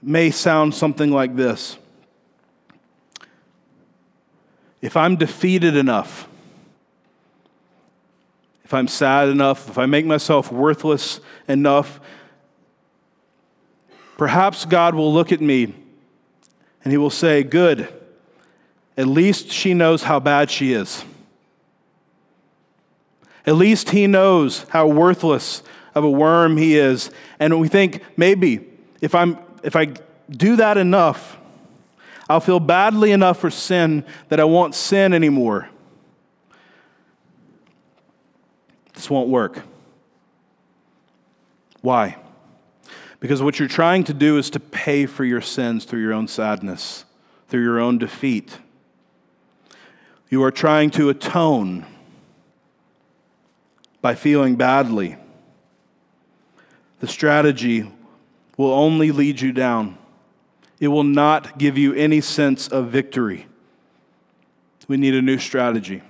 may 0.00 0.30
sound 0.30 0.72
something 0.72 1.10
like 1.10 1.34
this. 1.34 1.78
If 4.80 4.96
I'm 4.96 5.16
defeated 5.16 5.76
enough, 5.76 6.28
if 8.64 8.72
I'm 8.72 8.86
sad 8.86 9.30
enough, 9.30 9.68
if 9.68 9.78
I 9.78 9.86
make 9.86 10.06
myself 10.06 10.52
worthless 10.52 11.18
enough, 11.48 11.98
perhaps 14.16 14.64
God 14.64 14.94
will 14.94 15.12
look 15.12 15.32
at 15.32 15.40
me 15.40 15.74
and 16.84 16.92
He 16.92 16.96
will 16.96 17.10
say, 17.10 17.42
Good 17.42 17.92
at 18.96 19.06
least 19.06 19.50
she 19.50 19.74
knows 19.74 20.02
how 20.02 20.20
bad 20.20 20.50
she 20.50 20.72
is. 20.72 21.04
At 23.46 23.56
least 23.56 23.90
he 23.90 24.06
knows 24.06 24.66
how 24.68 24.86
worthless 24.86 25.62
of 25.94 26.04
a 26.04 26.10
worm 26.10 26.56
he 26.56 26.76
is. 26.76 27.10
And 27.40 27.58
we 27.58 27.68
think 27.68 28.02
maybe 28.16 28.68
if, 29.00 29.14
I'm, 29.14 29.38
if 29.62 29.74
I 29.74 29.94
do 30.30 30.56
that 30.56 30.76
enough, 30.76 31.38
I'll 32.28 32.40
feel 32.40 32.60
badly 32.60 33.12
enough 33.12 33.38
for 33.38 33.50
sin 33.50 34.04
that 34.28 34.38
I 34.40 34.44
won't 34.44 34.74
sin 34.74 35.12
anymore. 35.12 35.68
This 38.94 39.10
won't 39.10 39.28
work. 39.28 39.62
Why? 41.80 42.16
Because 43.18 43.42
what 43.42 43.58
you're 43.58 43.68
trying 43.68 44.04
to 44.04 44.14
do 44.14 44.38
is 44.38 44.50
to 44.50 44.60
pay 44.60 45.06
for 45.06 45.24
your 45.24 45.40
sins 45.40 45.84
through 45.84 46.00
your 46.00 46.12
own 46.12 46.28
sadness, 46.28 47.04
through 47.48 47.62
your 47.62 47.80
own 47.80 47.98
defeat. 47.98 48.58
You 50.32 50.42
are 50.44 50.50
trying 50.50 50.88
to 50.92 51.10
atone 51.10 51.84
by 54.00 54.14
feeling 54.14 54.56
badly. 54.56 55.16
The 57.00 57.06
strategy 57.06 57.92
will 58.56 58.72
only 58.72 59.12
lead 59.12 59.42
you 59.42 59.52
down. 59.52 59.98
It 60.80 60.88
will 60.88 61.04
not 61.04 61.58
give 61.58 61.76
you 61.76 61.92
any 61.92 62.22
sense 62.22 62.66
of 62.66 62.86
victory. 62.86 63.46
We 64.88 64.96
need 64.96 65.14
a 65.14 65.20
new 65.20 65.36
strategy. 65.36 66.00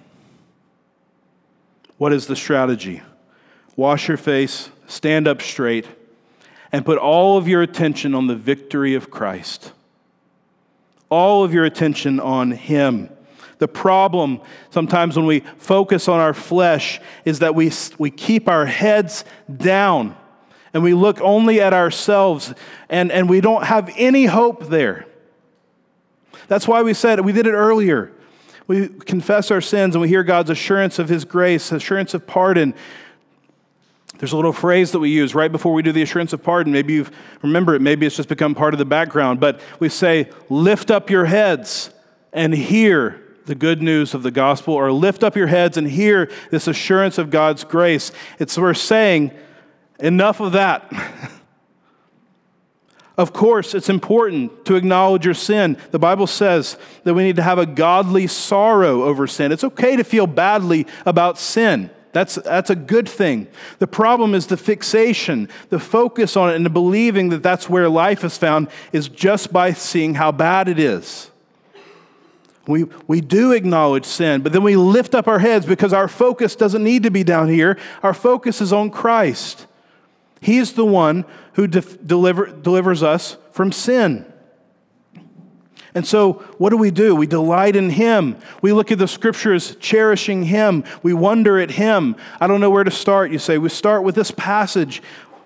What 1.98 2.12
is 2.12 2.28
the 2.28 2.36
strategy? 2.36 3.02
Wash 3.74 4.06
your 4.06 4.16
face, 4.16 4.70
stand 4.86 5.26
up 5.26 5.42
straight, 5.42 5.88
and 6.70 6.84
put 6.84 6.96
all 6.96 7.38
of 7.38 7.48
your 7.48 7.60
attention 7.60 8.14
on 8.14 8.28
the 8.28 8.36
victory 8.36 8.94
of 8.94 9.10
Christ. 9.10 9.72
All 11.10 11.42
of 11.42 11.52
your 11.52 11.64
attention 11.64 12.20
on 12.20 12.52
Him. 12.52 13.08
The 13.62 13.68
problem 13.68 14.40
sometimes 14.70 15.16
when 15.16 15.24
we 15.24 15.44
focus 15.56 16.08
on 16.08 16.18
our 16.18 16.34
flesh 16.34 17.00
is 17.24 17.38
that 17.38 17.54
we, 17.54 17.70
we 17.96 18.10
keep 18.10 18.48
our 18.48 18.66
heads 18.66 19.24
down 19.56 20.16
and 20.74 20.82
we 20.82 20.94
look 20.94 21.20
only 21.20 21.60
at 21.60 21.72
ourselves 21.72 22.54
and, 22.88 23.12
and 23.12 23.30
we 23.30 23.40
don't 23.40 23.62
have 23.62 23.88
any 23.96 24.24
hope 24.24 24.66
there. 24.66 25.06
That's 26.48 26.66
why 26.66 26.82
we 26.82 26.92
said, 26.92 27.20
we 27.20 27.30
did 27.30 27.46
it 27.46 27.52
earlier. 27.52 28.10
We 28.66 28.88
confess 28.88 29.52
our 29.52 29.60
sins 29.60 29.94
and 29.94 30.02
we 30.02 30.08
hear 30.08 30.24
God's 30.24 30.50
assurance 30.50 30.98
of 30.98 31.08
His 31.08 31.24
grace, 31.24 31.70
assurance 31.70 32.14
of 32.14 32.26
pardon. 32.26 32.74
There's 34.18 34.32
a 34.32 34.36
little 34.36 34.52
phrase 34.52 34.90
that 34.90 34.98
we 34.98 35.10
use 35.10 35.36
right 35.36 35.52
before 35.52 35.72
we 35.72 35.82
do 35.82 35.92
the 35.92 36.02
assurance 36.02 36.32
of 36.32 36.42
pardon. 36.42 36.72
Maybe 36.72 36.94
you 36.94 37.06
remember 37.42 37.76
it, 37.76 37.80
maybe 37.80 38.06
it's 38.06 38.16
just 38.16 38.28
become 38.28 38.56
part 38.56 38.74
of 38.74 38.78
the 38.78 38.84
background, 38.84 39.38
but 39.38 39.60
we 39.78 39.88
say, 39.88 40.30
Lift 40.48 40.90
up 40.90 41.10
your 41.10 41.26
heads 41.26 41.90
and 42.32 42.52
hear 42.52 43.21
the 43.46 43.54
good 43.54 43.82
news 43.82 44.14
of 44.14 44.22
the 44.22 44.30
gospel 44.30 44.74
or 44.74 44.92
lift 44.92 45.22
up 45.22 45.36
your 45.36 45.46
heads 45.48 45.76
and 45.76 45.88
hear 45.88 46.30
this 46.50 46.66
assurance 46.66 47.18
of 47.18 47.30
God's 47.30 47.64
grace. 47.64 48.12
It's 48.38 48.56
we're 48.56 48.74
saying, 48.74 49.32
enough 49.98 50.40
of 50.40 50.52
that. 50.52 50.92
of 53.18 53.32
course, 53.32 53.74
it's 53.74 53.88
important 53.88 54.64
to 54.66 54.76
acknowledge 54.76 55.24
your 55.24 55.34
sin. 55.34 55.76
The 55.90 55.98
Bible 55.98 56.26
says 56.26 56.76
that 57.04 57.14
we 57.14 57.24
need 57.24 57.36
to 57.36 57.42
have 57.42 57.58
a 57.58 57.66
godly 57.66 58.26
sorrow 58.26 59.02
over 59.02 59.26
sin. 59.26 59.52
It's 59.52 59.64
okay 59.64 59.96
to 59.96 60.04
feel 60.04 60.26
badly 60.26 60.86
about 61.04 61.38
sin. 61.38 61.90
That's, 62.12 62.34
that's 62.34 62.68
a 62.68 62.76
good 62.76 63.08
thing. 63.08 63.48
The 63.78 63.86
problem 63.86 64.34
is 64.34 64.46
the 64.46 64.58
fixation, 64.58 65.48
the 65.70 65.80
focus 65.80 66.36
on 66.36 66.50
it, 66.50 66.56
and 66.56 66.66
the 66.66 66.70
believing 66.70 67.30
that 67.30 67.42
that's 67.42 67.70
where 67.70 67.88
life 67.88 68.22
is 68.22 68.36
found 68.36 68.68
is 68.92 69.08
just 69.08 69.52
by 69.52 69.72
seeing 69.72 70.14
how 70.14 70.30
bad 70.30 70.68
it 70.68 70.78
is. 70.78 71.31
We, 72.66 72.84
we 73.08 73.20
do 73.20 73.52
acknowledge 73.52 74.04
sin, 74.04 74.42
but 74.42 74.52
then 74.52 74.62
we 74.62 74.76
lift 74.76 75.14
up 75.14 75.26
our 75.26 75.40
heads 75.40 75.66
because 75.66 75.92
our 75.92 76.06
focus 76.06 76.54
doesn't 76.54 76.84
need 76.84 77.02
to 77.02 77.10
be 77.10 77.24
down 77.24 77.48
here. 77.48 77.76
Our 78.02 78.14
focus 78.14 78.60
is 78.60 78.72
on 78.72 78.90
Christ. 78.90 79.66
He's 80.40 80.72
the 80.72 80.84
one 80.84 81.24
who 81.54 81.66
de- 81.66 81.80
deliver, 81.80 82.46
delivers 82.46 83.02
us 83.02 83.36
from 83.50 83.72
sin. 83.72 84.26
And 85.94 86.06
so, 86.06 86.34
what 86.56 86.70
do 86.70 86.76
we 86.76 86.90
do? 86.90 87.14
We 87.14 87.26
delight 87.26 87.76
in 87.76 87.90
Him. 87.90 88.38
We 88.62 88.72
look 88.72 88.90
at 88.90 88.98
the 88.98 89.08
scriptures 89.08 89.76
cherishing 89.76 90.44
Him. 90.44 90.84
We 91.02 91.12
wonder 91.12 91.58
at 91.58 91.72
Him. 91.72 92.16
I 92.40 92.46
don't 92.46 92.60
know 92.60 92.70
where 92.70 92.84
to 92.84 92.90
start, 92.90 93.30
you 93.30 93.38
say. 93.38 93.58
We 93.58 93.68
start 93.68 94.02
with 94.02 94.14
this 94.14 94.30
passage. 94.30 95.02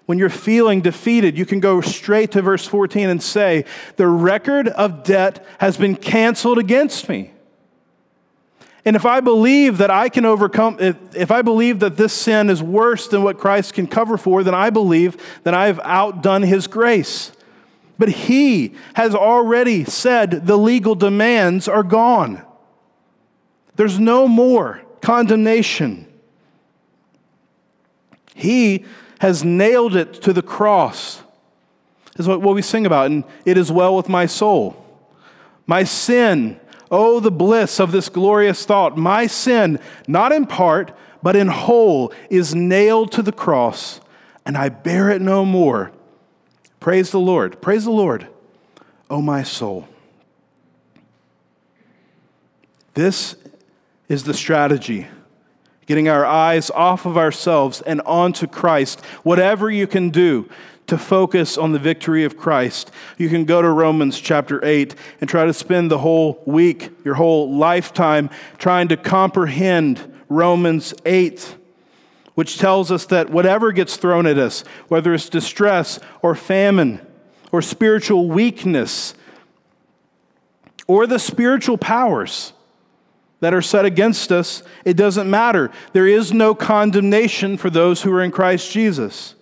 When 0.07 0.19
you're 0.19 0.31
feeling 0.31 0.81
defeated, 0.81 1.37
you 1.37 1.45
can 1.45 1.61
go 1.61 1.81
straight 1.81 2.33
to 2.33 2.42
verse 2.42 2.66
14 2.66 3.09
and 3.09 3.23
say, 3.23 3.64
The 3.97 4.07
record 4.07 4.69
of 4.69 5.03
debt 5.03 5.45
has 5.59 5.77
been 5.77 5.97
canceled 5.97 6.59
against 6.59 7.09
me. 7.09 7.33
And 8.85 8.95
if 8.95 9.05
I 9.05 9.19
believe 9.19 9.79
that 9.79 9.90
I 9.90 10.09
can 10.09 10.25
overcome, 10.25 10.77
if, 10.79 10.97
if 11.16 11.33
I 11.33 11.42
believe 11.42 11.81
that 11.81 11.97
this 11.97 12.12
sin 12.12 12.49
is 12.49 12.62
worse 12.62 13.09
than 13.09 13.25
what 13.25 13.37
Christ 13.37 13.75
can 13.75 13.88
cover 13.88 14.16
for, 14.16 14.45
then 14.45 14.55
I 14.55 14.71
believe 14.71 15.16
that 15.42 15.55
I've 15.55 15.81
outdone 15.81 16.42
His 16.42 16.69
grace. 16.69 17.33
But 17.99 18.11
he 18.11 18.75
has 18.95 19.14
already 19.14 19.85
said 19.85 20.47
the 20.47 20.57
legal 20.57 20.95
demands 20.95 21.66
are 21.66 21.83
gone. 21.83 22.42
There's 23.77 23.99
no 23.99 24.29
more 24.29 24.83
condemnation. 25.01 26.07
He 28.35 28.85
has 29.27 29.45
nailed 29.45 29.97
it 29.97 30.15
to 30.23 30.33
the 30.33 30.43
cross. 30.43 31.21
Is 32.17 32.29
what, 32.29 32.41
we 32.41 32.62
sing 32.62 32.87
about, 32.87 33.07
and 33.07 33.25
it 33.45 33.59
is 33.59 33.73
well 33.73 33.97
with 33.97 34.09
my 34.09 34.27
soul. 34.27 34.83
My 35.67 35.83
sin, 35.83 36.61
oh, 36.93 37.19
the 37.19 37.33
bliss 37.33 37.81
of 37.81 37.91
this 37.91 38.09
glorious 38.09 38.65
thought. 38.65 38.97
My 38.97 39.27
sin, 39.27 39.81
not 40.07 40.31
in 40.31 40.47
part, 40.47 40.97
but 41.25 41.35
in 41.35 41.49
whole, 41.49 42.12
is 42.31 42.55
nailed 42.55 43.11
to 43.12 43.23
the 43.23 43.33
cross, 43.33 44.01
and 44.47 44.57
I 44.57 44.69
bear 44.69 45.11
it 45.11 45.21
no 45.21 45.45
more. 45.45 45.91
Praise 46.79 47.11
the 47.11 47.21
Lord. 47.21 47.61
Praise 47.61 47.85
the 47.85 47.91
Lord, 47.91 48.29
oh 49.11 49.21
my 49.21 49.43
soul. 49.43 49.89
This 52.95 53.35
is 54.09 54.23
the 54.23 54.35
strategy. 54.35 55.09
Getting 55.87 56.09
our 56.09 56.27
eyes 56.27 56.70
off 56.70 57.07
of 57.07 57.16
ourselves 57.16 57.81
and 57.81 58.01
onto 58.03 58.46
Christ. 58.46 59.01
Whatever 59.22 59.70
you 59.70 59.87
can 59.87 60.11
do 60.11 60.49
to 60.87 60.99
focus 60.99 61.59
on 61.59 61.72
the 61.72 61.79
victory 61.79 62.25
of 62.25 62.37
Christ. 62.37 62.90
You 63.18 63.29
can 63.29 63.44
go 63.44 63.61
to 63.61 63.68
Romans 63.68 64.20
chapter 64.20 64.64
8 64.64 64.94
and 65.20 65.29
try 65.29 65.44
to 65.44 65.53
spend 65.53 65.90
the 65.90 65.99
whole 65.99 66.40
week, 66.46 66.90
your 67.05 67.14
whole 67.14 67.57
lifetime, 67.57 68.31
trying 68.59 68.88
to 68.88 68.96
comprehend 68.96 70.12
Romans 70.29 70.94
8 71.05 71.57
which 72.37 72.59
tells 72.59 72.92
us 72.92 73.07
that 73.07 73.31
whatever 73.31 73.72
gets 73.72 73.96
thrown 73.96 74.27
at 74.27 74.37
us, 74.37 74.62
whether 74.88 75.14
it's 75.14 75.31
distress 75.31 75.99
or 76.20 76.35
famine 76.35 77.01
or 77.51 77.62
spiritual 77.62 78.29
weakness 78.29 79.14
or 80.87 81.07
the 81.07 81.18
spiritual 81.18 81.79
powers 81.79 82.53
that 83.40 83.55
are 83.55 83.62
set 83.62 83.85
against 83.85 84.33
us, 84.33 84.62
it 84.85 84.96
doesn't 84.96 85.29
matter. 85.29 85.70
There 85.92 86.07
is 86.07 86.33
no 86.33 86.55
condemnation 86.55 87.57
for 87.57 87.70
those 87.70 88.03
who 88.03 88.12
are 88.12 88.22
in 88.22 88.31
Christ 88.31 88.70
Jesus. 88.70 89.35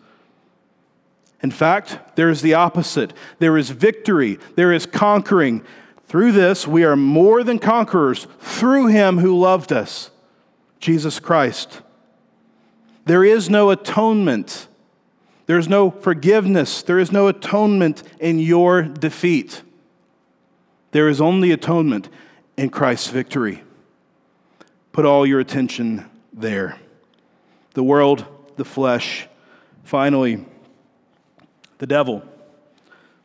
In 1.43 1.51
fact, 1.51 2.17
there 2.17 2.31
is 2.31 2.43
the 2.43 2.55
opposite. 2.55 3.13
There 3.39 3.59
is 3.59 3.71
victory, 3.71 4.39
there 4.57 4.73
is 4.73 4.87
conquering. 4.87 5.63
Through 6.07 6.33
this, 6.33 6.67
we 6.67 6.85
are 6.85 6.97
more 6.97 7.43
than 7.43 7.59
conquerors 7.59 8.27
through 8.39 8.87
him 8.87 9.19
who 9.19 9.37
loved 9.37 9.73
us, 9.73 10.11
Jesus 10.79 11.19
Christ. 11.19 11.81
There 13.05 13.25
is 13.25 13.51
no 13.51 13.71
atonement. 13.71 14.69
There's 15.47 15.69
no 15.69 15.91
forgiveness. 15.91 16.83
There 16.83 16.99
is 16.99 17.13
no 17.13 17.29
atonement 17.29 18.03
in 18.21 18.39
your 18.39 18.83
defeat. 18.83 19.63
There 20.93 21.09
is 21.09 21.21
only 21.21 21.51
atonement 21.51 22.09
in 22.57 22.71
Christ's 22.71 23.09
victory. 23.09 23.64
Put 24.95 25.07
all 25.07 25.27
your 25.27 25.41
attention 25.41 26.09
there. 26.33 26.79
The 27.73 27.83
world, 27.83 28.25
the 28.55 28.65
flesh. 28.65 29.27
Finally, 29.83 30.45
the 31.79 31.87
devil. 31.89 32.23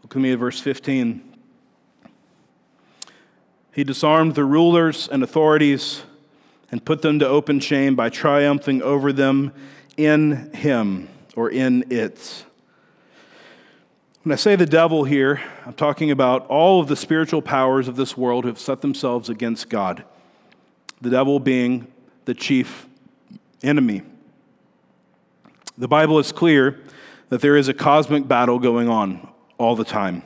Look 0.01 0.15
at 0.15 0.19
me 0.19 0.31
at 0.31 0.39
verse 0.39 0.59
15. 0.59 1.21
He 3.71 3.83
disarmed 3.83 4.33
the 4.33 4.45
rulers 4.45 5.07
and 5.09 5.21
authorities 5.21 6.01
and 6.71 6.83
put 6.83 7.03
them 7.03 7.19
to 7.19 7.27
open 7.27 7.59
shame 7.59 7.95
by 7.95 8.09
triumphing 8.09 8.81
over 8.81 9.13
them 9.13 9.53
in 9.95 10.51
him 10.55 11.07
or 11.35 11.51
in 11.51 11.85
it. 11.91 12.45
When 14.23 14.33
I 14.33 14.37
say 14.37 14.55
the 14.55 14.65
devil 14.65 15.03
here, 15.03 15.39
I'm 15.67 15.73
talking 15.73 16.09
about 16.09 16.47
all 16.47 16.81
of 16.81 16.87
the 16.87 16.95
spiritual 16.95 17.43
powers 17.43 17.87
of 17.87 17.95
this 17.95 18.17
world 18.17 18.45
who 18.45 18.47
have 18.47 18.57
set 18.57 18.81
themselves 18.81 19.29
against 19.29 19.69
God. 19.69 20.03
The 21.01 21.09
devil 21.09 21.39
being 21.39 21.87
the 22.25 22.33
chief 22.33 22.87
enemy. 23.63 24.03
The 25.77 25.87
Bible 25.87 26.19
is 26.19 26.31
clear 26.31 26.79
that 27.29 27.41
there 27.41 27.55
is 27.55 27.67
a 27.67 27.73
cosmic 27.73 28.27
battle 28.27 28.59
going 28.59 28.89
on 28.89 29.27
all 29.57 29.75
the 29.75 29.85
time. 29.85 30.23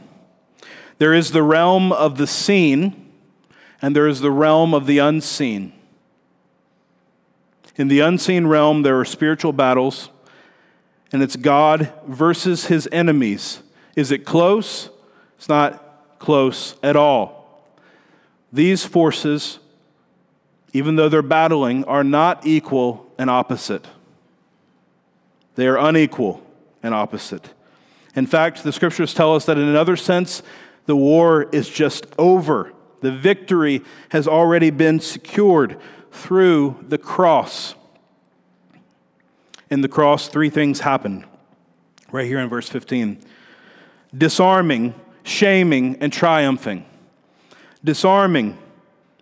There 0.97 1.13
is 1.13 1.31
the 1.31 1.43
realm 1.43 1.91
of 1.91 2.17
the 2.17 2.27
seen, 2.27 3.11
and 3.81 3.95
there 3.95 4.07
is 4.07 4.21
the 4.21 4.31
realm 4.31 4.73
of 4.73 4.85
the 4.85 4.99
unseen. 4.99 5.73
In 7.75 7.87
the 7.87 7.99
unseen 7.99 8.47
realm, 8.47 8.83
there 8.83 8.99
are 8.99 9.05
spiritual 9.05 9.53
battles, 9.53 10.09
and 11.11 11.21
it's 11.21 11.35
God 11.35 11.91
versus 12.07 12.67
his 12.67 12.87
enemies. 12.91 13.61
Is 13.95 14.11
it 14.11 14.25
close? 14.25 14.89
It's 15.37 15.49
not 15.49 16.19
close 16.19 16.75
at 16.81 16.95
all. 16.95 17.67
These 18.51 18.85
forces, 18.85 19.59
even 20.73 20.95
though 20.95 21.07
they're 21.07 21.21
battling, 21.21 21.85
are 21.85 22.03
not 22.03 22.45
equal 22.45 23.09
and 23.17 23.29
opposite. 23.29 23.87
They 25.55 25.67
are 25.67 25.77
unequal 25.77 26.45
and 26.81 26.93
opposite. 26.93 27.53
In 28.15 28.25
fact, 28.25 28.63
the 28.63 28.71
scriptures 28.71 29.13
tell 29.13 29.35
us 29.35 29.45
that 29.45 29.57
in 29.57 29.67
another 29.67 29.95
sense, 29.95 30.43
the 30.85 30.95
war 30.95 31.43
is 31.51 31.69
just 31.69 32.07
over. 32.17 32.73
The 33.01 33.11
victory 33.11 33.81
has 34.09 34.27
already 34.27 34.69
been 34.69 34.99
secured 34.99 35.79
through 36.11 36.83
the 36.87 36.97
cross. 36.97 37.75
In 39.69 39.81
the 39.81 39.87
cross, 39.87 40.27
three 40.27 40.49
things 40.49 40.81
happen. 40.81 41.25
Right 42.11 42.27
here 42.27 42.39
in 42.39 42.49
verse 42.49 42.69
15 42.69 43.19
disarming, 44.15 44.93
shaming, 45.23 45.95
and 45.99 46.13
triumphing. 46.13 46.85
Disarming. 47.83 48.57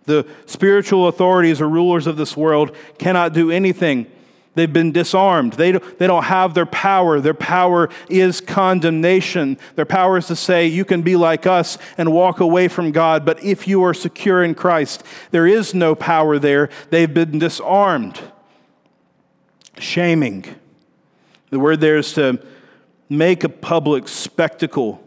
The 0.04 0.26
spiritual 0.46 1.08
authorities 1.08 1.60
or 1.60 1.68
rulers 1.68 2.06
of 2.06 2.16
this 2.16 2.36
world 2.36 2.74
cannot 2.98 3.32
do 3.32 3.50
anything 3.50 4.06
They've 4.54 4.72
been 4.72 4.92
disarmed. 4.92 5.54
They 5.54 5.72
don't, 5.72 5.98
they 5.98 6.06
don't 6.06 6.24
have 6.24 6.52
their 6.52 6.66
power. 6.66 7.20
Their 7.20 7.32
power 7.32 7.88
is 8.10 8.40
condemnation. 8.40 9.58
Their 9.76 9.86
power 9.86 10.18
is 10.18 10.26
to 10.26 10.36
say, 10.36 10.66
you 10.66 10.84
can 10.84 11.00
be 11.00 11.16
like 11.16 11.46
us 11.46 11.78
and 11.96 12.12
walk 12.12 12.40
away 12.40 12.68
from 12.68 12.92
God, 12.92 13.24
but 13.24 13.42
if 13.42 13.66
you 13.66 13.82
are 13.82 13.94
secure 13.94 14.44
in 14.44 14.54
Christ, 14.54 15.04
there 15.30 15.46
is 15.46 15.72
no 15.72 15.94
power 15.94 16.38
there. 16.38 16.68
They've 16.90 17.12
been 17.12 17.38
disarmed. 17.38 18.20
Shaming. 19.78 20.44
The 21.48 21.58
word 21.58 21.80
there 21.80 21.96
is 21.96 22.12
to 22.14 22.38
make 23.08 23.44
a 23.44 23.48
public 23.48 24.06
spectacle. 24.06 25.02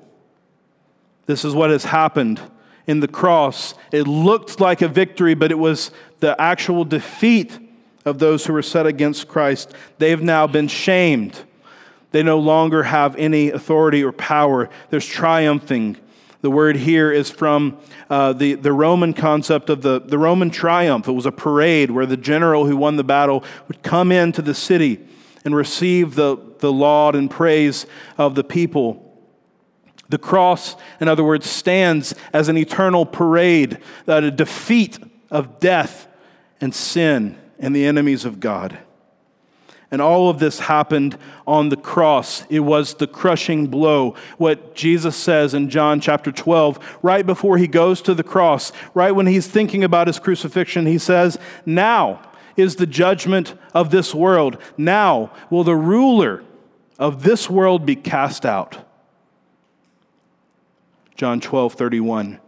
This 1.28 1.46
is 1.46 1.54
what 1.54 1.70
has 1.70 1.86
happened 1.86 2.42
in 2.88 3.00
the 3.00 3.08
cross. 3.08 3.74
It 3.92 4.08
looked 4.08 4.60
like 4.60 4.82
a 4.82 4.88
victory, 4.88 5.34
but 5.34 5.52
it 5.52 5.60
was 5.60 5.92
the 6.20 6.40
actual 6.40 6.86
defeat 6.86 7.60
of 8.06 8.20
those 8.20 8.46
who 8.46 8.54
were 8.54 8.62
set 8.62 8.86
against 8.86 9.28
Christ, 9.28 9.74
they've 9.98 10.22
now 10.22 10.46
been 10.46 10.68
shamed. 10.68 11.44
They 12.12 12.24
no 12.24 12.40
longer 12.40 12.84
have 12.84 13.16
any 13.18 13.50
authority 13.50 14.04
or 14.04 14.12
power. 14.12 14.70
There's 14.90 15.06
triumphing. 15.06 15.98
The 16.42 16.52
word 16.52 16.78
here 16.78 17.12
is 17.12 17.32
from 17.32 17.80
uh, 18.10 18.34
the, 18.34 18.54
the 18.54 18.72
Roman 18.72 19.14
concept 19.14 19.72
of 19.72 19.82
the, 19.82 20.00
the 20.00 20.20
Roman 20.20 20.52
triumph. 20.52 21.08
It 21.08 21.14
was 21.14 21.26
a 21.26 21.32
parade 21.32 21.90
where 21.90 22.06
the 22.06 22.16
general 22.16 22.68
who 22.68 22.78
won 22.78 22.96
the 22.96 23.04
battle 23.04 23.44
would 23.68 23.82
come 23.82 24.12
into 24.12 24.44
the 24.44 24.54
city 24.54 25.04
and 25.44 25.56
receive 25.56 26.14
the, 26.14 26.38
the 26.60 26.72
laud 26.72 27.16
and 27.16 27.30
praise 27.30 27.88
of 28.18 28.36
the 28.36 28.44
people. 28.44 29.05
The 30.10 30.18
cross, 30.18 30.76
in 31.02 31.08
other 31.08 31.24
words, 31.24 31.50
stands 31.50 32.14
as 32.32 32.48
an 32.48 32.58
eternal 32.58 33.06
parade, 33.06 33.80
that 34.06 34.24
a 34.24 34.32
defeat 34.32 35.00
of 35.32 35.60
death 35.60 36.08
and 36.62 36.74
sin 36.74 37.38
and 37.60 37.76
the 37.76 37.86
enemies 37.86 38.26
of 38.26 38.40
God. 38.40 38.80
And 39.92 40.02
all 40.02 40.30
of 40.30 40.40
this 40.40 40.60
happened 40.60 41.18
on 41.48 41.70
the 41.70 41.78
cross. 41.78 42.44
It 42.50 42.62
was 42.62 42.96
the 42.96 43.08
crushing 43.08 43.68
blow. 43.68 44.16
What 44.38 44.76
Jesus 44.76 45.16
says 45.16 45.54
in 45.54 45.70
John 45.70 46.02
chapter 46.02 46.32
12, 46.32 46.98
right 47.02 47.26
before 47.26 47.58
he 47.58 47.68
goes 47.68 48.02
to 48.02 48.14
the 48.14 48.24
cross, 48.24 48.72
right 48.94 49.12
when 49.12 49.28
he's 49.28 49.48
thinking 49.48 49.84
about 49.84 50.08
his 50.08 50.20
crucifixion, 50.20 50.86
he 50.86 50.98
says, 50.98 51.38
Now 51.66 52.20
is 52.58 52.76
the 52.76 52.88
judgment 52.88 53.54
of 53.74 53.92
this 53.92 54.14
world. 54.14 54.58
Now 54.78 55.32
will 55.50 55.64
the 55.64 55.76
ruler 55.76 56.44
of 56.98 57.24
this 57.24 57.50
world 57.50 57.86
be 57.86 57.96
cast 57.96 58.46
out. 58.46 58.85
John 61.16 61.40
12, 61.40 61.74
31. 61.74 62.40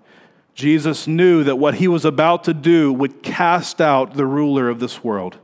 Jesus 0.54 1.08
knew 1.08 1.44
that 1.44 1.58
what 1.58 1.76
he 1.76 1.88
was 1.88 2.04
about 2.04 2.44
to 2.46 2.54
do 2.54 2.92
would 2.92 3.22
cast 3.22 3.80
out 3.80 4.16
the 4.16 4.26
ruler 4.26 4.70
of 4.70 4.80
this 4.80 5.04
world. 5.04 5.38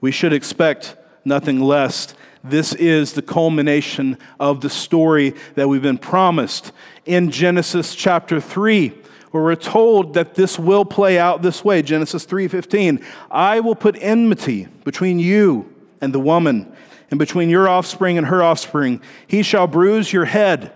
We 0.00 0.12
should 0.12 0.32
expect 0.32 0.96
nothing 1.24 1.60
less. 1.60 2.14
This 2.44 2.72
is 2.74 3.14
the 3.14 3.22
culmination 3.22 4.16
of 4.38 4.60
the 4.60 4.70
story 4.70 5.34
that 5.54 5.68
we've 5.68 5.82
been 5.82 5.98
promised 5.98 6.72
in 7.04 7.30
Genesis 7.30 7.94
chapter 7.94 8.40
3 8.40 8.92
where 9.30 9.42
we're 9.42 9.54
told 9.56 10.14
that 10.14 10.34
this 10.34 10.58
will 10.58 10.84
play 10.84 11.18
out 11.18 11.42
this 11.42 11.62
way 11.64 11.82
Genesis 11.82 12.24
3:15 12.24 13.02
I 13.30 13.60
will 13.60 13.74
put 13.74 13.96
enmity 14.00 14.68
between 14.84 15.18
you 15.18 15.70
and 16.00 16.14
the 16.14 16.20
woman 16.20 16.72
and 17.10 17.18
between 17.18 17.48
your 17.48 17.68
offspring 17.68 18.18
and 18.18 18.26
her 18.26 18.42
offspring 18.42 19.00
he 19.26 19.42
shall 19.42 19.66
bruise 19.66 20.12
your 20.12 20.26
head 20.26 20.72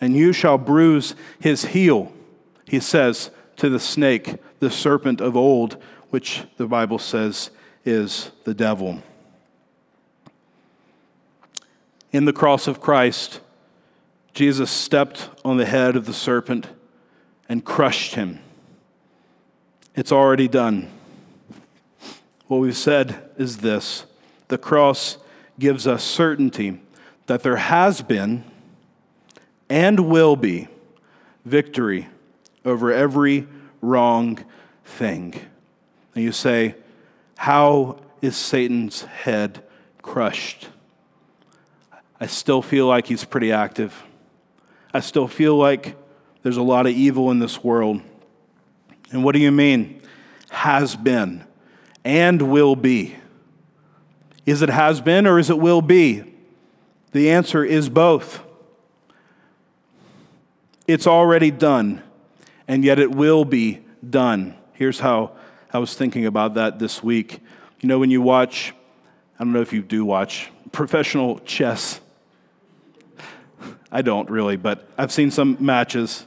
and 0.00 0.16
you 0.16 0.32
shall 0.32 0.58
bruise 0.58 1.14
his 1.40 1.66
heel 1.66 2.12
he 2.66 2.80
says 2.80 3.30
to 3.56 3.68
the 3.68 3.80
snake 3.80 4.36
the 4.60 4.70
serpent 4.70 5.20
of 5.20 5.36
old 5.36 5.76
which 6.10 6.44
the 6.56 6.66
bible 6.66 6.98
says 6.98 7.50
is 7.84 8.30
the 8.44 8.54
devil. 8.54 9.02
In 12.12 12.24
the 12.24 12.32
cross 12.32 12.66
of 12.66 12.80
Christ, 12.80 13.40
Jesus 14.32 14.70
stepped 14.70 15.28
on 15.44 15.56
the 15.56 15.66
head 15.66 15.96
of 15.96 16.06
the 16.06 16.12
serpent 16.12 16.68
and 17.48 17.64
crushed 17.64 18.14
him. 18.14 18.40
It's 19.94 20.12
already 20.12 20.48
done. 20.48 20.90
What 22.46 22.58
we've 22.58 22.76
said 22.76 23.30
is 23.36 23.58
this 23.58 24.06
the 24.48 24.58
cross 24.58 25.18
gives 25.58 25.86
us 25.86 26.02
certainty 26.02 26.80
that 27.26 27.42
there 27.42 27.56
has 27.56 28.02
been 28.02 28.44
and 29.68 30.08
will 30.10 30.36
be 30.36 30.68
victory 31.44 32.08
over 32.64 32.92
every 32.92 33.46
wrong 33.80 34.42
thing. 34.84 35.34
And 36.14 36.24
you 36.24 36.32
say, 36.32 36.74
how 37.36 37.98
is 38.22 38.36
Satan's 38.36 39.02
head 39.02 39.62
crushed? 40.02 40.68
I 42.20 42.26
still 42.26 42.62
feel 42.62 42.86
like 42.86 43.06
he's 43.06 43.24
pretty 43.24 43.52
active. 43.52 44.02
I 44.92 45.00
still 45.00 45.26
feel 45.26 45.56
like 45.56 45.96
there's 46.42 46.56
a 46.56 46.62
lot 46.62 46.86
of 46.86 46.92
evil 46.92 47.30
in 47.30 47.38
this 47.38 47.62
world. 47.64 48.00
And 49.10 49.24
what 49.24 49.32
do 49.32 49.40
you 49.40 49.50
mean? 49.50 50.00
Has 50.50 50.94
been 50.94 51.44
and 52.04 52.50
will 52.50 52.76
be. 52.76 53.16
Is 54.46 54.62
it 54.62 54.68
has 54.68 55.00
been 55.00 55.26
or 55.26 55.38
is 55.38 55.50
it 55.50 55.58
will 55.58 55.82
be? 55.82 56.24
The 57.12 57.30
answer 57.30 57.64
is 57.64 57.88
both. 57.88 58.42
It's 60.86 61.06
already 61.06 61.50
done, 61.50 62.02
and 62.68 62.84
yet 62.84 62.98
it 62.98 63.10
will 63.10 63.44
be 63.44 63.80
done. 64.08 64.56
Here's 64.74 65.00
how 65.00 65.32
I 65.72 65.78
was 65.78 65.94
thinking 65.94 66.26
about 66.26 66.54
that 66.54 66.78
this 66.78 67.02
week. 67.02 67.40
You 67.80 67.88
know, 67.88 67.98
when 67.98 68.10
you 68.10 68.20
watch, 68.20 68.74
I 69.38 69.44
don't 69.44 69.52
know 69.52 69.60
if 69.60 69.72
you 69.72 69.82
do 69.82 70.04
watch 70.04 70.50
professional 70.72 71.38
chess. 71.40 72.00
I 73.90 74.02
don't 74.02 74.28
really, 74.28 74.56
but 74.56 74.88
I've 74.98 75.12
seen 75.12 75.30
some 75.30 75.56
matches. 75.60 76.26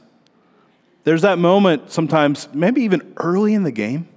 There's 1.04 1.22
that 1.22 1.38
moment 1.38 1.92
sometimes, 1.92 2.48
maybe 2.52 2.82
even 2.82 3.14
early 3.18 3.54
in 3.54 3.62
the 3.62 3.70
game, 3.70 4.08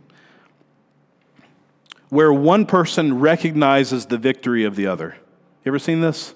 where 2.12 2.32
one 2.32 2.66
person 2.66 3.20
recognizes 3.20 4.07
the 4.07 4.18
victory 4.18 4.66
of 4.66 4.76
the 4.76 4.86
other. 4.86 5.16
You 5.64 5.72
ever 5.72 5.80
seen 5.80 6.01
this? 6.01 6.36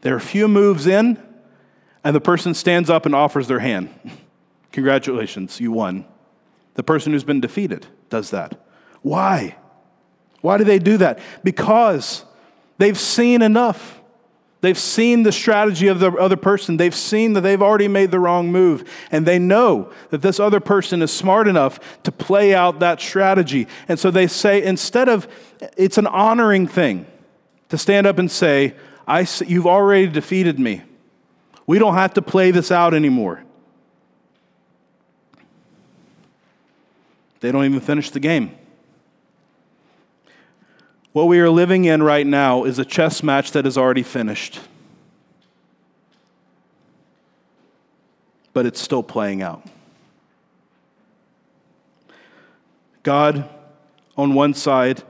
There 0.00 0.12
are 0.12 0.18
a 0.18 0.20
few 0.20 0.48
moves 0.48 0.88
in, 0.88 1.22
and 2.02 2.16
the 2.16 2.20
person 2.20 2.52
stands 2.52 2.90
up 2.90 3.06
and 3.06 3.14
offers 3.14 3.46
their 3.46 3.60
hand. 3.60 3.90
Congratulations, 4.72 5.60
you 5.60 5.70
won. 5.70 6.04
The 6.74 6.82
person 6.82 7.12
who's 7.12 7.22
been 7.22 7.40
defeated 7.40 7.86
does 8.10 8.30
that. 8.30 8.60
Why? 9.02 9.56
Why 10.40 10.58
do 10.58 10.64
they 10.64 10.80
do 10.80 10.96
that? 10.96 11.20
Because 11.44 12.24
they've 12.78 12.98
seen 12.98 13.40
enough. 13.40 13.97
They've 14.60 14.78
seen 14.78 15.22
the 15.22 15.30
strategy 15.30 15.86
of 15.86 16.00
the 16.00 16.10
other 16.12 16.36
person. 16.36 16.78
They've 16.78 16.94
seen 16.94 17.34
that 17.34 17.42
they've 17.42 17.62
already 17.62 17.86
made 17.86 18.10
the 18.10 18.18
wrong 18.18 18.50
move. 18.50 18.90
And 19.12 19.24
they 19.24 19.38
know 19.38 19.92
that 20.10 20.20
this 20.20 20.40
other 20.40 20.58
person 20.58 21.00
is 21.00 21.12
smart 21.12 21.46
enough 21.46 22.02
to 22.02 22.10
play 22.10 22.54
out 22.54 22.80
that 22.80 23.00
strategy. 23.00 23.68
And 23.86 24.00
so 24.00 24.10
they 24.10 24.26
say, 24.26 24.62
instead 24.62 25.08
of, 25.08 25.28
it's 25.76 25.96
an 25.96 26.08
honoring 26.08 26.66
thing 26.66 27.06
to 27.68 27.78
stand 27.78 28.06
up 28.06 28.18
and 28.18 28.30
say, 28.30 28.74
I, 29.06 29.26
You've 29.46 29.66
already 29.66 30.08
defeated 30.08 30.58
me. 30.58 30.82
We 31.66 31.78
don't 31.78 31.94
have 31.94 32.14
to 32.14 32.22
play 32.22 32.50
this 32.50 32.72
out 32.72 32.94
anymore. 32.94 33.44
They 37.40 37.52
don't 37.52 37.64
even 37.64 37.80
finish 37.80 38.10
the 38.10 38.20
game. 38.20 38.56
What 41.18 41.26
we 41.26 41.40
are 41.40 41.50
living 41.50 41.84
in 41.84 42.00
right 42.04 42.24
now 42.24 42.62
is 42.62 42.78
a 42.78 42.84
chess 42.84 43.24
match 43.24 43.50
that 43.50 43.66
is 43.66 43.76
already 43.76 44.04
finished. 44.04 44.60
But 48.52 48.66
it's 48.66 48.80
still 48.80 49.02
playing 49.02 49.42
out. 49.42 49.66
God 53.02 53.48
on 54.16 54.34
one 54.34 54.54
side, 54.54 55.02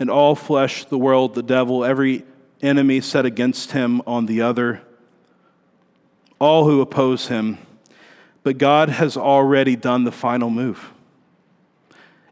and 0.00 0.10
all 0.10 0.34
flesh, 0.34 0.86
the 0.86 0.98
world, 0.98 1.36
the 1.36 1.42
devil, 1.44 1.84
every 1.84 2.24
enemy 2.60 3.00
set 3.00 3.24
against 3.24 3.70
him 3.70 4.02
on 4.08 4.26
the 4.26 4.42
other, 4.42 4.82
all 6.40 6.64
who 6.64 6.80
oppose 6.80 7.28
him. 7.28 7.58
But 8.42 8.58
God 8.58 8.88
has 8.88 9.16
already 9.16 9.76
done 9.76 10.02
the 10.02 10.10
final 10.10 10.50
move. 10.50 10.90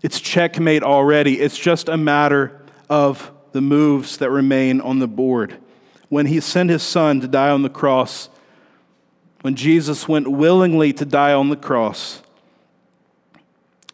It's 0.02 0.18
checkmate 0.18 0.82
already. 0.82 1.38
It's 1.38 1.56
just 1.56 1.88
a 1.88 1.96
matter 1.96 2.58
of 2.92 3.32
the 3.52 3.62
moves 3.62 4.18
that 4.18 4.28
remain 4.28 4.78
on 4.78 4.98
the 4.98 5.08
board. 5.08 5.56
When 6.10 6.26
he 6.26 6.40
sent 6.40 6.68
his 6.68 6.82
son 6.82 7.22
to 7.22 7.26
die 7.26 7.48
on 7.48 7.62
the 7.62 7.70
cross, 7.70 8.28
when 9.40 9.54
Jesus 9.54 10.06
went 10.06 10.30
willingly 10.30 10.92
to 10.92 11.06
die 11.06 11.32
on 11.32 11.48
the 11.48 11.56
cross, 11.56 12.20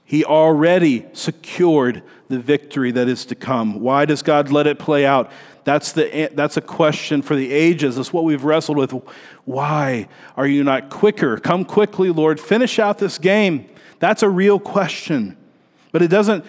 he 0.04 0.24
already 0.24 1.06
secured 1.12 2.02
the 2.26 2.40
victory 2.40 2.90
that 2.90 3.06
is 3.06 3.24
to 3.26 3.36
come. 3.36 3.78
Why 3.78 4.04
does 4.04 4.22
God 4.22 4.50
let 4.50 4.66
it 4.66 4.80
play 4.80 5.06
out? 5.06 5.30
That's, 5.62 5.92
the, 5.92 6.30
that's 6.34 6.56
a 6.56 6.60
question 6.60 7.22
for 7.22 7.36
the 7.36 7.52
ages. 7.52 7.94
That's 7.94 8.12
what 8.12 8.24
we've 8.24 8.42
wrestled 8.42 8.78
with. 8.78 8.92
Why 9.44 10.08
are 10.36 10.46
you 10.46 10.64
not 10.64 10.90
quicker? 10.90 11.36
Come 11.36 11.64
quickly, 11.64 12.10
Lord. 12.10 12.40
Finish 12.40 12.80
out 12.80 12.98
this 12.98 13.18
game. 13.18 13.70
That's 14.00 14.24
a 14.24 14.28
real 14.28 14.58
question. 14.58 15.36
But 15.92 16.02
it 16.02 16.08
doesn't, 16.08 16.44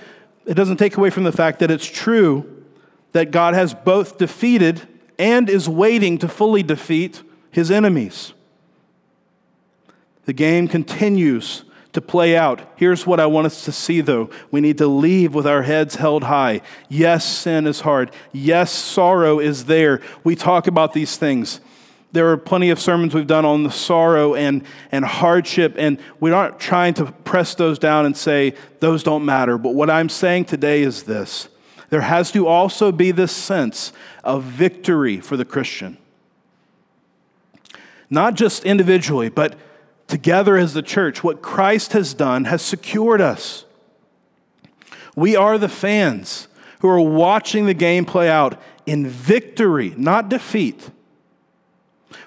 it 0.49 0.55
doesn't 0.55 0.77
take 0.77 0.97
away 0.97 1.11
from 1.11 1.25
the 1.25 1.31
fact 1.31 1.59
that 1.59 1.69
it's 1.69 1.85
true 1.85 2.65
that 3.11 3.29
God 3.29 3.53
has 3.53 3.75
both 3.75 4.17
defeated 4.17 4.81
and 5.19 5.47
is 5.47 5.69
waiting 5.69 6.17
to 6.17 6.27
fully 6.27 6.63
defeat 6.63 7.21
his 7.51 7.69
enemies. 7.69 8.33
The 10.25 10.33
game 10.33 10.67
continues 10.67 11.65
to 11.93 12.01
play 12.01 12.35
out. 12.35 12.61
Here's 12.77 13.05
what 13.05 13.19
I 13.19 13.27
want 13.27 13.45
us 13.45 13.63
to 13.65 13.71
see, 13.71 14.01
though. 14.01 14.31
We 14.49 14.59
need 14.59 14.79
to 14.79 14.87
leave 14.87 15.35
with 15.35 15.45
our 15.45 15.61
heads 15.61 15.95
held 15.95 16.23
high. 16.23 16.61
Yes, 16.87 17.25
sin 17.25 17.67
is 17.67 17.81
hard. 17.81 18.09
Yes, 18.31 18.71
sorrow 18.71 19.39
is 19.39 19.65
there. 19.65 20.01
We 20.23 20.35
talk 20.35 20.65
about 20.65 20.93
these 20.93 21.15
things. 21.15 21.61
There 22.11 22.31
are 22.31 22.37
plenty 22.37 22.71
of 22.71 22.79
sermons 22.79 23.13
we've 23.13 23.27
done 23.27 23.45
on 23.45 23.63
the 23.63 23.71
sorrow 23.71 24.33
and, 24.33 24.63
and 24.91 25.05
hardship, 25.05 25.75
and 25.77 25.99
we 26.19 26.31
aren't 26.31 26.59
trying 26.59 26.95
to 26.95 27.05
press 27.05 27.53
those 27.53 27.77
down 27.77 28.05
and 28.05 28.17
say 28.17 28.55
those 28.79 29.03
don't 29.03 29.25
matter. 29.25 29.57
But 29.57 29.75
what 29.75 29.89
I'm 29.89 30.09
saying 30.09 30.45
today 30.45 30.81
is 30.81 31.03
this 31.03 31.49
there 31.89 32.01
has 32.01 32.31
to 32.31 32.47
also 32.47 32.91
be 32.91 33.11
this 33.11 33.31
sense 33.31 33.93
of 34.23 34.43
victory 34.43 35.19
for 35.19 35.37
the 35.37 35.45
Christian. 35.45 35.97
Not 38.09 38.33
just 38.33 38.63
individually, 38.63 39.29
but 39.29 39.55
together 40.07 40.57
as 40.57 40.73
the 40.73 40.81
church. 40.81 41.23
What 41.23 41.41
Christ 41.41 41.93
has 41.93 42.13
done 42.13 42.45
has 42.45 42.61
secured 42.61 43.21
us. 43.21 43.65
We 45.15 45.35
are 45.35 45.57
the 45.57 45.69
fans 45.69 46.47
who 46.79 46.89
are 46.89 46.99
watching 46.99 47.65
the 47.65 47.73
game 47.73 48.05
play 48.05 48.29
out 48.29 48.59
in 48.85 49.05
victory, 49.05 49.93
not 49.97 50.29
defeat. 50.29 50.89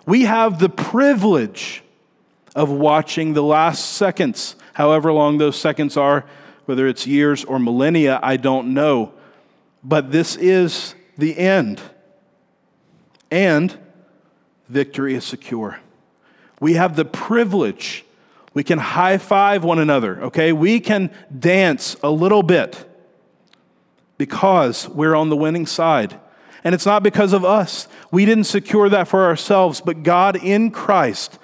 We 0.07 0.22
have 0.22 0.59
the 0.59 0.68
privilege 0.68 1.83
of 2.55 2.70
watching 2.70 3.35
the 3.35 3.43
last 3.43 3.93
seconds, 3.93 4.57
however 4.74 5.12
long 5.12 5.39
those 5.39 5.59
seconds 5.59 5.97
are, 5.97 6.24
whether 6.66 6.87
it's 6.87 7.07
years 7.07 7.45
or 7.45 7.59
millennia, 7.59 8.20
I 8.22 8.37
don't 8.37 8.74
know. 8.74 9.14
But 9.83 10.12
this 10.12 10.37
is 10.37 10.95
the 11.18 11.37
end. 11.37 11.80
And 13.30 13.76
victory 14.68 15.14
is 15.14 15.24
secure. 15.24 15.80
We 16.61 16.74
have 16.74 16.97
the 16.97 17.05
privilege. 17.05 18.05
We 18.55 18.62
can 18.62 18.78
high 18.78 19.18
five 19.18 19.64
one 19.64 19.78
another, 19.78 20.22
okay? 20.24 20.53
We 20.53 20.78
can 20.80 21.11
dance 21.37 21.97
a 22.03 22.11
little 22.11 22.43
bit 22.43 22.89
because 24.18 24.89
we're 24.89 25.14
on 25.14 25.30
the 25.30 25.37
winning 25.37 25.66
side. 25.66 26.20
And 26.65 26.75
it's 26.75 26.87
not 26.87 27.03
because 27.03 27.33
of 27.33 27.45
us. 27.45 27.89
We 28.11 28.25
didn't 28.25 28.45
secure 28.45 28.89
that 28.89 29.09
for 29.09 29.25
ourselves, 29.25 29.81
but 29.81 30.03
God 30.03 30.37
in 30.37 30.71
Christ 30.71 31.39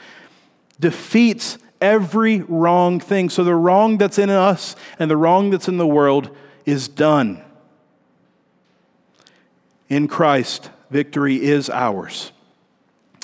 defeats 0.78 1.58
every 1.80 2.40
wrong 2.42 3.00
thing. 3.00 3.30
So 3.30 3.44
the 3.44 3.54
wrong 3.54 3.98
that's 3.98 4.18
in 4.18 4.30
us 4.30 4.76
and 4.98 5.10
the 5.10 5.16
wrong 5.16 5.50
that's 5.50 5.68
in 5.68 5.78
the 5.78 5.86
world 5.86 6.34
is 6.66 6.88
done. 6.88 7.42
In 9.88 10.06
Christ, 10.06 10.70
victory 10.90 11.42
is 11.42 11.70
ours. 11.70 12.32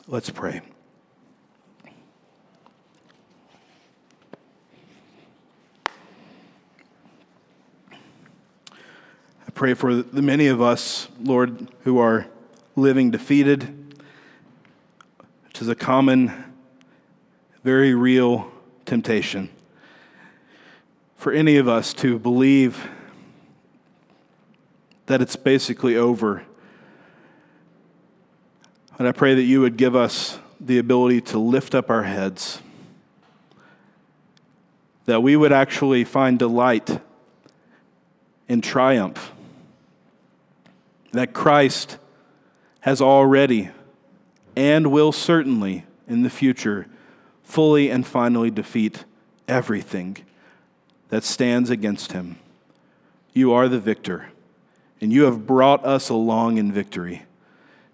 Let's 0.08 0.30
pray. 0.30 0.62
Pray 9.54 9.72
for 9.72 9.94
the 9.94 10.20
many 10.20 10.48
of 10.48 10.60
us, 10.60 11.06
Lord, 11.22 11.68
who 11.84 11.98
are 11.98 12.26
living 12.74 13.12
defeated, 13.12 13.94
which 15.46 15.62
is 15.62 15.68
a 15.68 15.76
common, 15.76 16.52
very 17.62 17.94
real 17.94 18.50
temptation. 18.84 19.48
For 21.16 21.32
any 21.32 21.56
of 21.56 21.68
us 21.68 21.94
to 21.94 22.18
believe 22.18 22.88
that 25.06 25.22
it's 25.22 25.36
basically 25.36 25.96
over. 25.96 26.42
And 28.98 29.06
I 29.06 29.12
pray 29.12 29.34
that 29.34 29.42
you 29.42 29.60
would 29.60 29.76
give 29.76 29.94
us 29.94 30.40
the 30.58 30.78
ability 30.78 31.20
to 31.20 31.38
lift 31.38 31.76
up 31.76 31.90
our 31.90 32.02
heads, 32.02 32.60
that 35.04 35.22
we 35.22 35.36
would 35.36 35.52
actually 35.52 36.02
find 36.02 36.38
delight 36.38 37.00
in 38.48 38.60
triumph, 38.60 39.32
that 41.14 41.32
Christ 41.32 41.98
has 42.80 43.00
already 43.00 43.70
and 44.56 44.92
will 44.92 45.12
certainly 45.12 45.84
in 46.06 46.22
the 46.22 46.30
future 46.30 46.86
fully 47.42 47.90
and 47.90 48.06
finally 48.06 48.50
defeat 48.50 49.04
everything 49.48 50.16
that 51.08 51.24
stands 51.24 51.70
against 51.70 52.12
him. 52.12 52.36
You 53.32 53.52
are 53.52 53.68
the 53.68 53.78
victor, 53.78 54.30
and 55.00 55.12
you 55.12 55.24
have 55.24 55.46
brought 55.46 55.84
us 55.84 56.08
along 56.08 56.58
in 56.58 56.72
victory. 56.72 57.24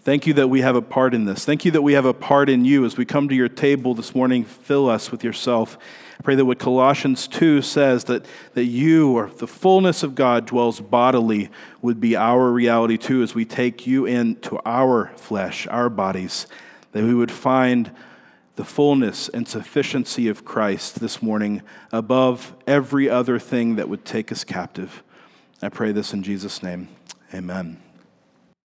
Thank 0.02 0.26
you 0.26 0.34
that 0.34 0.48
we 0.48 0.62
have 0.62 0.76
a 0.76 0.82
part 0.82 1.14
in 1.14 1.24
this. 1.24 1.44
Thank 1.44 1.64
you 1.64 1.70
that 1.72 1.82
we 1.82 1.92
have 1.92 2.06
a 2.06 2.14
part 2.14 2.48
in 2.48 2.64
you. 2.64 2.84
As 2.84 2.96
we 2.96 3.04
come 3.04 3.28
to 3.28 3.34
your 3.34 3.48
table 3.48 3.94
this 3.94 4.14
morning, 4.14 4.44
fill 4.44 4.88
us 4.88 5.10
with 5.10 5.22
yourself. 5.22 5.76
I 6.20 6.22
pray 6.22 6.34
that 6.34 6.44
what 6.44 6.58
Colossians 6.58 7.26
2 7.28 7.62
says, 7.62 8.04
that, 8.04 8.26
that 8.52 8.66
you, 8.66 9.10
or 9.12 9.30
the 9.30 9.46
fullness 9.46 10.02
of 10.02 10.14
God, 10.14 10.44
dwells 10.44 10.78
bodily, 10.78 11.48
would 11.80 11.98
be 11.98 12.14
our 12.14 12.50
reality 12.50 12.98
too 12.98 13.22
as 13.22 13.34
we 13.34 13.46
take 13.46 13.86
you 13.86 14.04
into 14.04 14.60
our 14.66 15.12
flesh, 15.16 15.66
our 15.68 15.88
bodies, 15.88 16.46
that 16.92 17.04
we 17.04 17.14
would 17.14 17.30
find 17.30 17.90
the 18.56 18.66
fullness 18.66 19.30
and 19.30 19.48
sufficiency 19.48 20.28
of 20.28 20.44
Christ 20.44 21.00
this 21.00 21.22
morning 21.22 21.62
above 21.90 22.54
every 22.66 23.08
other 23.08 23.38
thing 23.38 23.76
that 23.76 23.88
would 23.88 24.04
take 24.04 24.30
us 24.30 24.44
captive. 24.44 25.02
I 25.62 25.70
pray 25.70 25.90
this 25.90 26.12
in 26.12 26.22
Jesus' 26.22 26.62
name. 26.62 26.88
Amen. 27.32 27.80